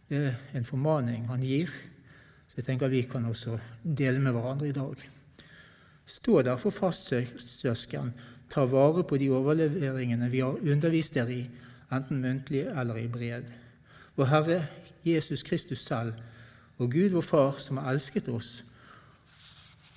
[0.08, 1.70] Det er en formaning han gir,
[2.48, 5.08] så jeg tenker vi kan også dele med hverandre i dag.
[6.06, 8.12] Stå derfor fast, søsken,
[8.50, 11.46] ta vare på de overleveringene vi har undervist dere i,
[11.92, 13.46] enten muntlig eller i brev.
[14.16, 14.58] Vår Herre
[15.04, 16.12] Jesus Kristus selv
[16.78, 18.64] og Gud vår Far, som har elsket oss,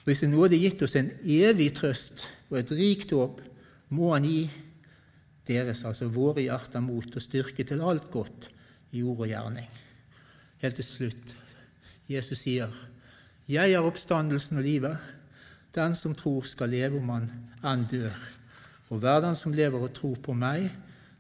[0.05, 3.41] hvis det nåde gitt oss en evig trøst og et rikt håp,
[3.89, 4.43] må Han gi
[5.47, 8.49] deres, altså våre hjerter, mot og styrke til alt godt
[8.93, 9.67] i ord og gjerning.
[10.61, 11.35] Helt til slutt.
[12.09, 12.69] Jesus sier,
[13.47, 14.97] 'Jeg er oppstandelsen og livet.'
[15.75, 17.31] Den som tror, skal leve om han
[17.63, 18.15] enn dør.
[18.89, 20.71] Og hver den som lever og tror på meg,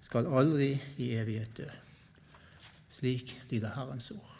[0.01, 1.67] skal aldri i evighet dø.
[2.89, 4.34] Slik lyder Herrens ord.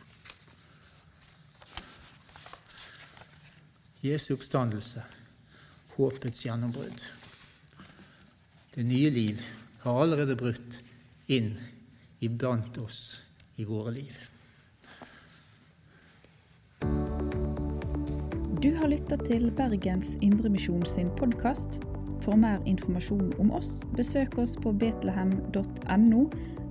[4.05, 5.01] Jesu oppstandelse,
[5.95, 7.01] håpets gjennombrudd.
[8.75, 9.41] Det nye liv
[9.81, 10.81] har allerede brutt
[11.31, 11.55] inn
[12.21, 12.99] iblant oss
[13.55, 14.19] i våre liv.
[18.61, 21.79] Du har lytta til Bergens Indremisjon sin podkast.
[22.25, 26.23] For mer informasjon om oss, besøk oss på betlehem.no,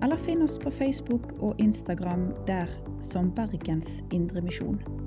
[0.03, 2.71] eller finn oss på Facebook og Instagram der
[3.03, 5.04] som Bergens Indremisjon.